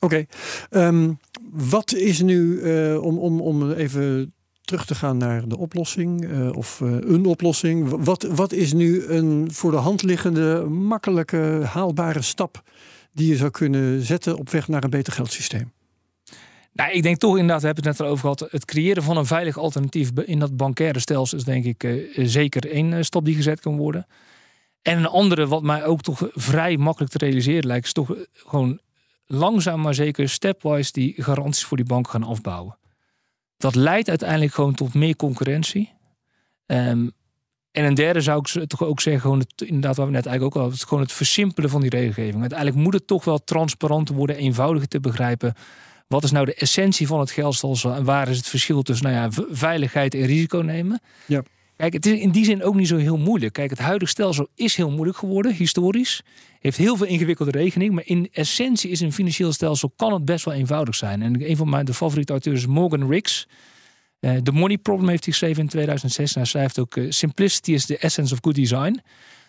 [0.00, 0.26] Oké,
[0.70, 1.12] Ehm,
[1.52, 6.56] wat is nu, eh, om, om, om even terug te gaan naar de oplossing, eh,
[6.56, 12.22] of eh, een oplossing, wat, wat is nu een voor de hand liggende, makkelijke, haalbare
[12.22, 12.62] stap
[13.12, 15.72] die je zou kunnen zetten op weg naar een beter geldsysteem?
[16.72, 18.46] Nou, ik denk toch inderdaad, we hebben het net over gehad.
[18.50, 23.04] Het creëren van een veilig alternatief in dat bankaire stelsel is denk ik zeker één
[23.04, 24.06] stap die gezet kan worden.
[24.82, 28.80] En een andere, wat mij ook toch vrij makkelijk te realiseren lijkt, is toch gewoon
[29.26, 32.78] langzaam maar zeker stepwise die garanties voor die banken gaan afbouwen.
[33.56, 35.92] Dat leidt uiteindelijk gewoon tot meer concurrentie.
[36.66, 37.08] Ehm,
[37.70, 40.26] en een derde zou ik ze toch ook zeggen, gewoon het, inderdaad, waar we net
[40.26, 42.40] eigenlijk ook al hadden, het, gewoon het versimpelen van die regelgeving.
[42.40, 45.54] Uiteindelijk moet het toch wel transparanter worden, eenvoudiger te begrijpen.
[46.08, 49.16] Wat is nou de essentie van het geldstelsel en waar is het verschil tussen nou
[49.16, 51.00] ja, veiligheid en risico nemen?
[51.26, 51.42] Ja.
[51.76, 53.52] Kijk, het is in die zin ook niet zo heel moeilijk.
[53.52, 56.22] Kijk, het huidige stelsel is heel moeilijk geworden, historisch.
[56.66, 57.92] Heeft heel veel ingewikkelde rekening.
[57.92, 61.22] Maar in essentie is een financieel stelsel kan het best wel eenvoudig zijn.
[61.22, 63.48] En een van mijn de favoriete auteurs is Morgan Riggs.
[64.20, 66.34] Eh, The Money Problem heeft hij geschreven in 2006.
[66.34, 69.00] En hij schrijft ook eh, Simplicity is the essence of good design.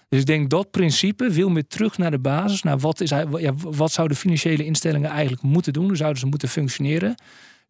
[0.09, 2.63] Dus ik denk dat principe veel meer terug naar de basis.
[2.63, 5.85] Naar wat, is, ja, wat zouden financiële instellingen eigenlijk moeten doen?
[5.85, 7.15] Hoe zouden ze moeten functioneren?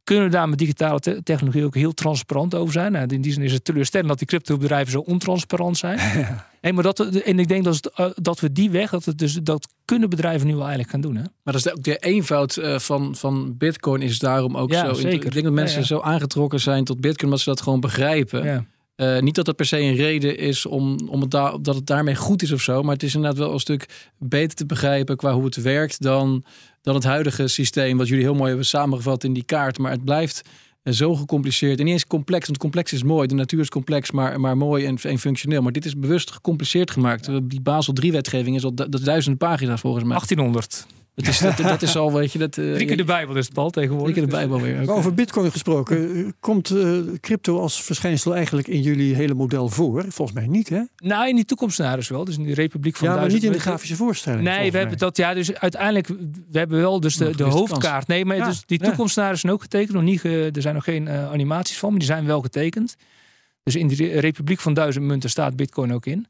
[0.08, 2.92] Kunnen we daar met digitale te- technologie ook heel transparant over zijn?
[2.92, 6.00] Nou, in die zin is het teleurstellend dat die cryptobedrijven zo ontransparant zijn.
[6.62, 9.18] Hey, maar dat, en ik denk dat, het, eh, dat we die weg, dat, het
[9.18, 11.16] dus, dat kunnen bedrijven nu wel eigenlijk gaan doen.
[11.16, 11.22] Hè?
[11.22, 14.94] Maar dat is ook de eenvoud eh, van, van Bitcoin is daarom ook Ja, zo.
[14.94, 15.26] zeker.
[15.26, 15.88] Ik denk dat mensen Ja, ja.
[15.88, 18.68] zo aangetrokken zijn tot Bitcoin, omdat ze dat gewoon begrijpen.
[18.98, 21.86] Eh, niet dat dat per se een reden is om, om het daar, dat het
[21.88, 22.84] daarmee goed is of zo.
[22.84, 26.44] Maar het is inderdaad wel een stuk beter te begrijpen qua hoe het werkt dan,
[26.82, 27.98] dan het huidige systeem.
[27.98, 29.78] Wat jullie heel mooi hebben samengevat in die kaart.
[29.78, 30.42] Maar het blijft
[30.84, 31.80] eh, zo gecompliceerd.
[31.80, 33.28] En niet eens complex, want complex is mooi.
[33.28, 35.62] De natuur is complex, maar, maar mooi en, en functioneel.
[35.62, 37.30] Maar dit is bewust gecompliceerd gemaakt.
[37.44, 40.14] Die Basel 3-wetgeving is al dat is duizenden pagina's volgens mij.
[40.14, 40.97] 1800.
[41.18, 42.58] Dat is, dat, dat is al, weet je, dat...
[42.58, 44.14] eh, Drie keer de Bijbel is het Drie tegenwoordig.
[44.14, 44.76] keer de Dus, Bijbel weer.
[44.86, 49.70] Maar over bitcoin gesproken, eh, komt eh, crypto als verschijnsel eigenlijk in jullie hele model
[49.70, 50.06] voor?
[50.10, 50.82] Volgens mij niet, hè?
[50.98, 52.26] Nou, in die toekomstscenario's wel.
[52.26, 54.44] Dus in die Republiek van Ja, maar Duizend niet in de grafische voorstelling.
[54.44, 55.18] Nee, we hebben dat.
[55.18, 56.08] Ja, dus uiteindelijk,
[56.52, 58.08] we hebben wel dus de, de hoofdkaart.
[58.08, 58.86] Nee, maar Ja, dus die ja.
[58.86, 59.94] toekomstscenario's zijn ook getekend.
[59.94, 62.96] Nog niet, ge- er zijn nog geen eh, animaties van, maar die zijn wel getekend.
[63.64, 66.28] Dus in de Re- Republiek van Duizend Munten staat Bitcoin ook in.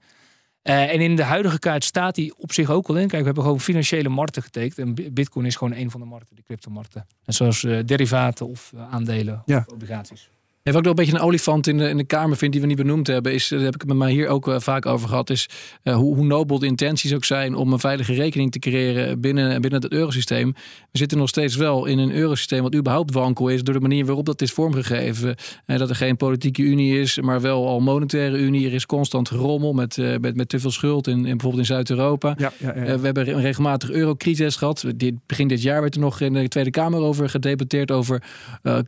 [0.67, 3.07] Eh, en in de huidige kaart staat die op zich ook wel in.
[3.07, 4.77] Kijk, we hebben gewoon financiële markten getekend.
[4.77, 7.07] En Bi- Bitcoin is gewoon een van de markten, de cryptomarkten.
[7.25, 9.57] Net zoals eh, derivaten of eh, aandelen Ja.
[9.67, 10.29] of obligaties.
[10.67, 12.61] Ja, wat ik nog een beetje een olifant in de, in de Kamer vind die
[12.61, 14.85] we niet benoemd hebben, is, daar heb ik het met mij hier ook eh, vaak
[14.85, 15.49] over gehad, is
[15.83, 19.61] eh, hoe, hoe nobel de intenties ook zijn om een veilige rekening te creëren binnen,
[19.61, 20.53] binnen het eurosysteem.
[20.91, 24.05] We zitten nog steeds wel in een eurosysteem wat überhaupt wankel is door de manier
[24.05, 25.35] waarop dat is vormgegeven.
[25.65, 28.67] Eh, dat er geen politieke unie is, maar wel al monetaire unie.
[28.67, 32.35] Er is constant gerommel met, met, met te veel schuld in, in bijvoorbeeld in Zuid-Europa.
[32.37, 32.99] Ja, ja, ja.
[32.99, 34.85] We hebben een regelmatig eurocrisis gehad.
[34.95, 37.91] Dit, begin dit jaar werd er nog in de Tweede Kamer over gedebatteerd.
[37.91, 38.23] Over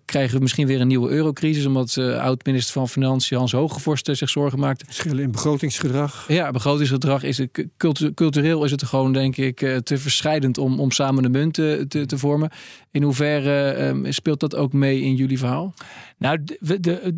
[0.05, 1.67] krijgen we misschien weer een nieuwe eurocrisis.
[1.69, 4.85] Omdat eh, oud-minister van Financiën Hans Hogevorst eh, zich zorgen maakte.
[4.85, 6.25] Verschillen in begrotingsgedrag.
[6.27, 10.79] Ja, begrotingsgedrag is het cultu- cultureel is het gewoon denk ik eh, te verscheidend om,
[10.79, 12.49] om samen de munt te, te, te vormen.
[12.91, 15.73] In hoeverre eh, speelt dat ook mee in jullie verhaal?
[16.17, 16.39] Nou,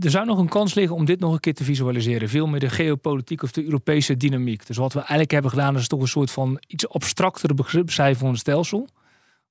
[0.02, 2.30] er zou nog een kans liggen om dit nog een keer te visualiseren.
[2.30, 4.68] Veel meer de geopolitiek of de Europese dynamiek.
[4.68, 8.30] Dus wat we eigenlijk hebben gedaan is toch een soort van iets abstractere begripscijfer van
[8.30, 8.88] het stelsel.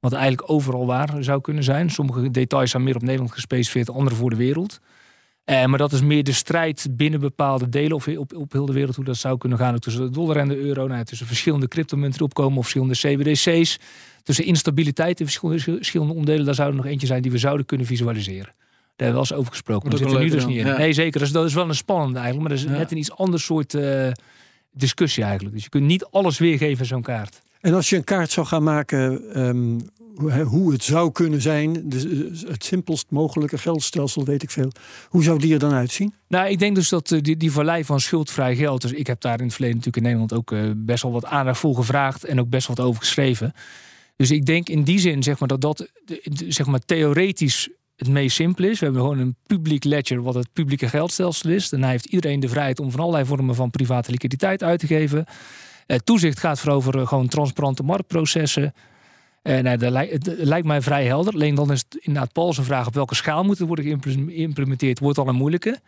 [0.01, 1.90] Wat eigenlijk overal waar zou kunnen zijn.
[1.90, 4.78] Sommige details zijn meer op Nederland gespecificeerd, andere voor de wereld.
[5.44, 8.72] Eh, maar dat is meer de strijd binnen bepaalde delen of op, op heel de
[8.72, 9.74] wereld hoe dat zou kunnen gaan.
[9.74, 10.86] Ook tussen de dollar en de euro.
[10.86, 13.78] Nou, tussen verschillende cryptomunten die opkomen of verschillende CBDC's.
[14.22, 16.44] Tussen instabiliteit in verschillende, verschillende onderdelen.
[16.44, 18.55] Daar zou er nog eentje zijn die we zouden kunnen visualiseren.
[18.96, 19.88] Daar hebben we wel eens over gesproken.
[19.88, 20.66] Maar Dat zit er nu dus niet in.
[20.66, 20.76] ja.
[20.76, 21.18] Nee, zeker.
[21.18, 22.48] Dat is, dat is wel een spannende eigenlijk.
[22.48, 22.78] Maar dat is Ja.
[22.78, 24.09] net een iets ander soort eh,
[24.72, 25.55] discussie eigenlijk.
[25.55, 27.40] Dus je kunt niet alles weergeven in zo'n kaart.
[27.61, 29.78] En als je een kaart zou gaan maken ehm,
[30.44, 34.72] hoe- het zou kunnen zijn, dus, eh, het simpelst mogelijke geldstelsel, weet ik veel.
[35.08, 36.14] Hoe zou die er dan uitzien?
[36.28, 38.80] Nou, ik denk dus dat eh, die, die vallei van schuldvrij geld.
[38.82, 41.24] Dus ik heb daar in het verleden natuurlijk in Nederland ook eh, best wel wat
[41.24, 42.24] aandacht voor gevraagd.
[42.24, 43.52] En ook best wat over geschreven.
[44.16, 45.88] Dus ik denk in die zin zeg maar, dat dat
[46.48, 48.78] zeg maar, theoretisch het meest simpel is.
[48.78, 51.68] We hebben gewoon een publiek ledger wat het publieke geldstelsel is.
[51.68, 55.24] Daarna heeft iedereen de vrijheid om van allerlei vormen van private liquiditeit uit te geven.
[55.91, 58.74] Eh, toezicht gaat voor over eh, gewoon transparante marktprocessen.
[59.43, 59.91] Eh, nou, dat
[60.24, 61.34] lijkt, mij vrij helder.
[61.34, 64.99] Alleen dan is het inderdaad Paul zijn vraag op welke schaal moet het worden geïmplementeerd,
[64.99, 65.80] wordt al een moeilijke.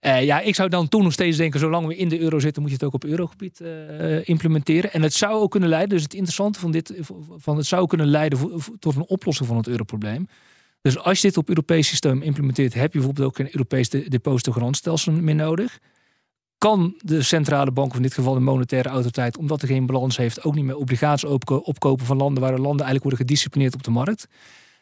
[0.00, 2.70] Ja, ik zou dan toen nog steeds denken, zolang we in de euro zitten, moet
[2.70, 3.60] je het ook op eurogebied
[4.24, 4.92] implementeren.
[4.92, 6.94] En het zou ook kunnen leiden, dus het interessante van dit,
[7.36, 8.38] van het zou kunnen leiden
[8.78, 10.28] tot een oplossing van het europrobleem.
[10.80, 14.08] Dus als je dit op Europees systeem implementeert, heb je bijvoorbeeld ook een Europees de-
[14.08, 15.78] depositogarantstelsel meer nodig.
[16.62, 20.16] Kan de centrale bank, of in dit geval de monetaire autoriteit, omdat er geen balans
[20.16, 23.74] heeft, ook niet meer obligaties opko- opkopen van landen waar de landen eigenlijk worden gedisciplineerd
[23.74, 24.28] op de markt.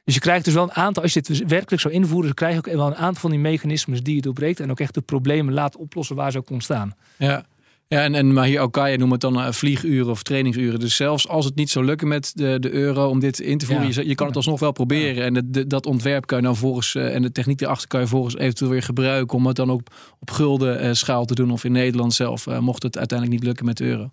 [0.04, 2.52] Dus je krijgt dus wel een aantal, als je dit werkelijk zou invoeren, dan krijg
[2.52, 5.00] je ook wel een aantal van die mechanismes die je doorbreekt en ook echt de
[5.00, 6.94] problemen laat oplossen waar ze ook ontstaan.
[7.18, 7.44] Ja.
[7.92, 10.80] Ja, en, en maar hier ook kan je noemt het dan eh, vlieguren of trainingsuren.
[10.80, 13.66] Dus zelfs als het niet zou lukken met de, de euro om dit in te
[13.66, 14.00] voeren, Ja.
[14.00, 15.24] je, je kan het alsnog wel proberen.
[15.24, 18.00] En de, de- dat ontwerp kan je dan volgens, eh, en de techniek erachter kan
[18.00, 19.80] je volgens eventueel weer gebruiken om het dan ook
[20.20, 21.50] op gulden eh, schaal te doen.
[21.50, 24.08] Of in Nederland zelf, eh, mocht het uiteindelijk niet lukken met de euro.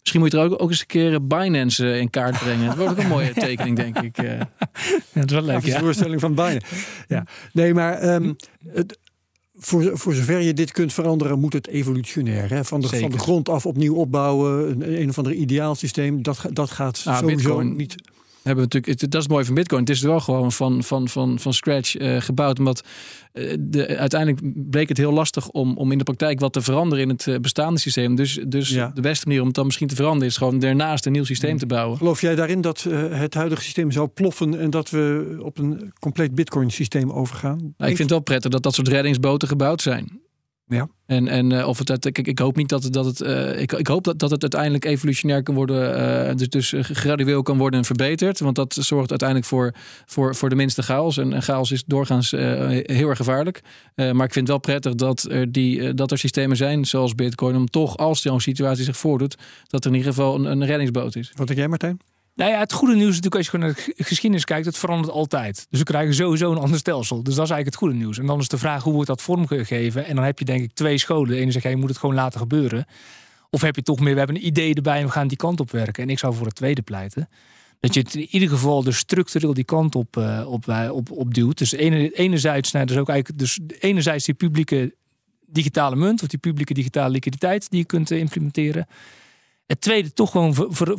[0.00, 2.66] Misschien moet je er ook, ook eens een keer Binance in kaart brengen.
[2.66, 4.18] Dat wordt ook een mooie tekening, denk ik.
[4.18, 4.38] eh.
[4.38, 4.48] Ja,
[5.12, 5.78] dat is wel leuk, ja.
[5.78, 6.60] voorstelling van bijna.
[7.08, 7.26] Ja.
[7.52, 8.32] Nee, maar ehm,
[8.68, 8.98] het,
[9.58, 12.50] voor, voor zover je dit kunt veranderen, moet het evolutionair.
[12.50, 12.64] Hè?
[12.64, 14.70] Van, de, van de grond af opnieuw opbouwen.
[14.70, 16.22] Een, een of ander ideaalsysteem.
[16.22, 17.76] Dat, dat gaat Ah, sowieso Bitcoin.
[17.76, 17.94] niet.
[18.44, 19.80] Hebben we natuurlijk, het- dat is mooi van Bitcoin.
[19.80, 22.58] Het is wel gewoon van, van, van, van scratch eh, gebouwd.
[22.58, 22.84] Omdat
[23.32, 24.40] eh, de, uiteindelijk
[24.70, 27.38] bleek het heel lastig om, om in de praktijk wat te veranderen in het eh,
[27.38, 28.14] bestaande systeem.
[28.14, 28.90] Dus, dus Ja.
[28.94, 31.58] de beste manier om het dan misschien te veranderen is gewoon daarnaast een nieuw systeem
[31.58, 31.96] te bouwen.
[31.98, 36.34] Geloof jij daarin dat het huidige systeem zou ploffen en dat we op een compleet
[36.34, 37.58] Bitcoin systeem overgaan?
[37.58, 40.22] Nou, ik vind het wel prettig dat dat soort reddingsboten gebouwd zijn.
[40.66, 40.88] Ja.
[41.06, 43.72] En, en uh, of het, kijk, ik hoop niet dat, het, dat het, uh, ik,
[43.72, 45.98] ik hoop dat, dat het uiteindelijk evolutionair kan worden,
[46.28, 48.40] uh, dus, dus gradueel kan worden verbeterd.
[48.40, 51.16] Want dat zorgt uiteindelijk voor, voor, voor de minste chaos.
[51.16, 53.60] En, en chaos is doorgaans heel erg gevaarlijk.
[53.94, 57.56] maar ik vind het wel prettig dat er, die, dat er systemen zijn, zoals Bitcoin,
[57.56, 59.36] om toch als zo'n situatie zich voordoet,
[59.66, 61.32] dat er in ieder geval een, een reddingsboot is.
[61.34, 62.13] Wat denk jij, Martijn?
[62.34, 64.78] Nou ja, het goede nieuws is natuurlijk als je gewoon naar de geschiedenis kijkt, het
[64.78, 65.66] verandert altijd.
[65.70, 67.22] Dus we krijgen sowieso een ander stelsel.
[67.22, 68.18] Dus dat is eigenlijk het goede nieuws.
[68.18, 70.06] En dan is de vraag hoe wordt dat vormgegeven?
[70.06, 71.28] En dan heb je denk ik twee scholen.
[71.28, 72.86] De ene zegt, je moet het gewoon laten gebeuren.
[73.50, 75.60] Of heb je toch meer, we hebben een idee erbij en we gaan die kant
[75.60, 76.02] op werken.
[76.02, 77.28] En ik zou voor het tweede pleiten.
[77.80, 81.34] Dat je het in ieder geval dus structureel die kant op, uh, op, op, op
[81.34, 81.58] duwt.
[81.58, 84.94] Dus ene, enerzijds, nou, dus ook eigenlijk, dus enerzijds die publieke
[85.46, 88.86] digitale munt of die publieke digitale liquiditeit die je kunt uh, implementeren.
[89.66, 90.98] Het tweede, toch gewoon ver,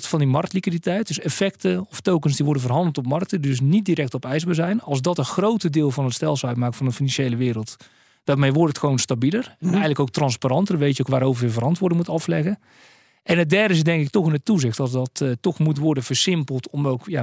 [0.00, 1.06] van die marktliquiditeit.
[1.06, 4.80] Dus effecten of tokens die worden verhandeld op markten, dus niet direct op eisbaar zijn.
[4.80, 7.76] Als dat een grote deel van het stelsel uitmaakt van de financiële wereld,
[8.24, 9.44] daarmee wordt het gewoon stabieler.
[9.44, 9.68] En mhm.
[9.68, 10.78] eigenlijk ook transparanter.
[10.78, 12.58] weet je ook waarover je verantwoording moet afleggen.
[13.22, 14.76] En het derde is denk ik toch in het toezicht.
[14.76, 17.20] Dat dat uh, toch moet worden versimpeld om ook ja,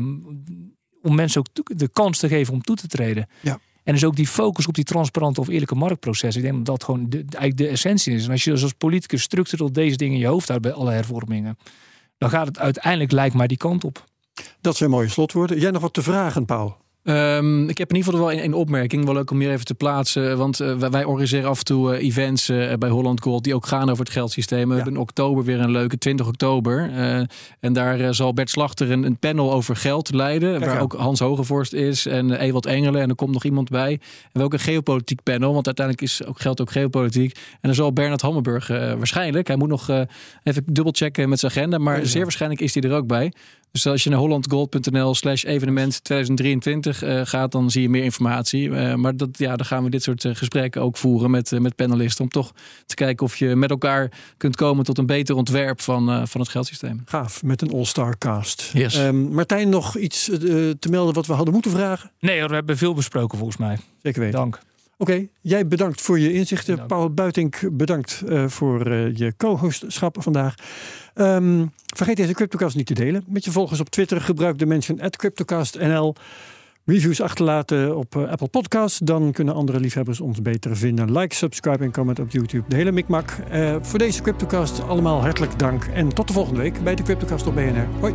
[1.02, 3.28] om mensen ook de kans te geven om toe te treden.
[3.42, 3.60] Ja.
[3.90, 6.42] En dus ook die focus op die transparante of eerlijke marktprocessen.
[6.44, 8.26] Ik denk dat dat gewoon de, eigenlijk de essentie is.
[8.26, 10.92] En als je dus als politicus structureel deze dingen in je hoofd houdt bij alle
[10.92, 11.58] hervormingen,
[12.18, 14.06] dan gaat het uiteindelijk lijkt maar die kant op.
[14.62, 15.60] Dat zijn mooie slotwoorden.
[15.60, 16.78] Jij nog wat te vragen, Paul?
[17.10, 19.74] Um, ik heb in ieder geval wel een, opmerking, wel leuk om hier even te
[19.74, 20.38] plaatsen.
[20.38, 23.66] Want uh, wij, organiseren af en toe uh, events uh, bij Holland Gold die ook
[23.66, 24.70] gaan over het geldsysteem.
[24.70, 26.92] We hebben in oktober weer een leuke 20 oktober.
[27.60, 30.60] en daar zal Bert Slachter een, een, panel over geld leiden.
[30.60, 33.02] waar ook Hans Hogevorst is en Ewald Engelen.
[33.02, 34.00] En er komt nog iemand bij.
[34.32, 37.36] En ook een geopolitiek panel, want uiteindelijk is ook geld ook geopolitiek.
[37.36, 39.90] En dan zal Bernard Hammelburg waarschijnlijk, hij moet nog
[40.44, 41.78] even dubbelchecken met zijn agenda.
[41.78, 43.32] Maar zeer waarschijnlijk is hij er ook bij.
[43.72, 48.70] Dus als je naar hollandgold.nl slash evenement 2023 uh, gaat, dan zie je meer informatie.
[48.70, 51.76] Uh, maar dat, ja, dan gaan we dit soort uh, gesprekken ook voeren met, met
[51.76, 52.24] panelisten.
[52.24, 52.54] Om toch
[52.86, 56.50] te kijken of je met elkaar kunt komen tot een beter ontwerp van, van het
[56.50, 57.02] geldsysteem.
[57.06, 58.70] Gaaf, met een all-star cast.
[58.74, 58.98] Yes.
[58.98, 60.24] Um, Martijn, nog iets
[60.80, 62.12] te melden wat we hadden moeten vragen?
[62.20, 63.78] Nee, we hebben veel besproken volgens mij.
[64.02, 64.40] Zeker weten.
[64.40, 64.60] Dank.
[65.02, 66.86] Oké, jij bedankt voor je inzichten.
[66.86, 70.56] Paul Buitink, bedankt uh, voor uh, je co-hostschap vandaag.
[71.16, 73.24] Um, vergeet deze CryptoCast niet te delen.
[73.28, 76.16] Met je volgers op Twitter gebruik de mensen at CryptoCastNL.
[76.86, 79.00] Reviews achterlaten op uh, Apple Podcasts.
[79.04, 81.18] Dan kunnen andere liefhebbers ons beter vinden.
[81.18, 82.70] Like, subscribe en comment op YouTube.
[82.70, 83.38] De hele mikmak.
[83.82, 85.86] voor deze CryptoCast allemaal hartelijk dank.
[85.94, 87.88] En tot de volgende week bij de CryptoCast op BNR.
[88.00, 88.14] Hoi.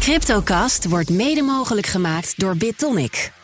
[0.00, 3.39] CryptoCast wordt mede mogelijk gemaakt door BitTonic.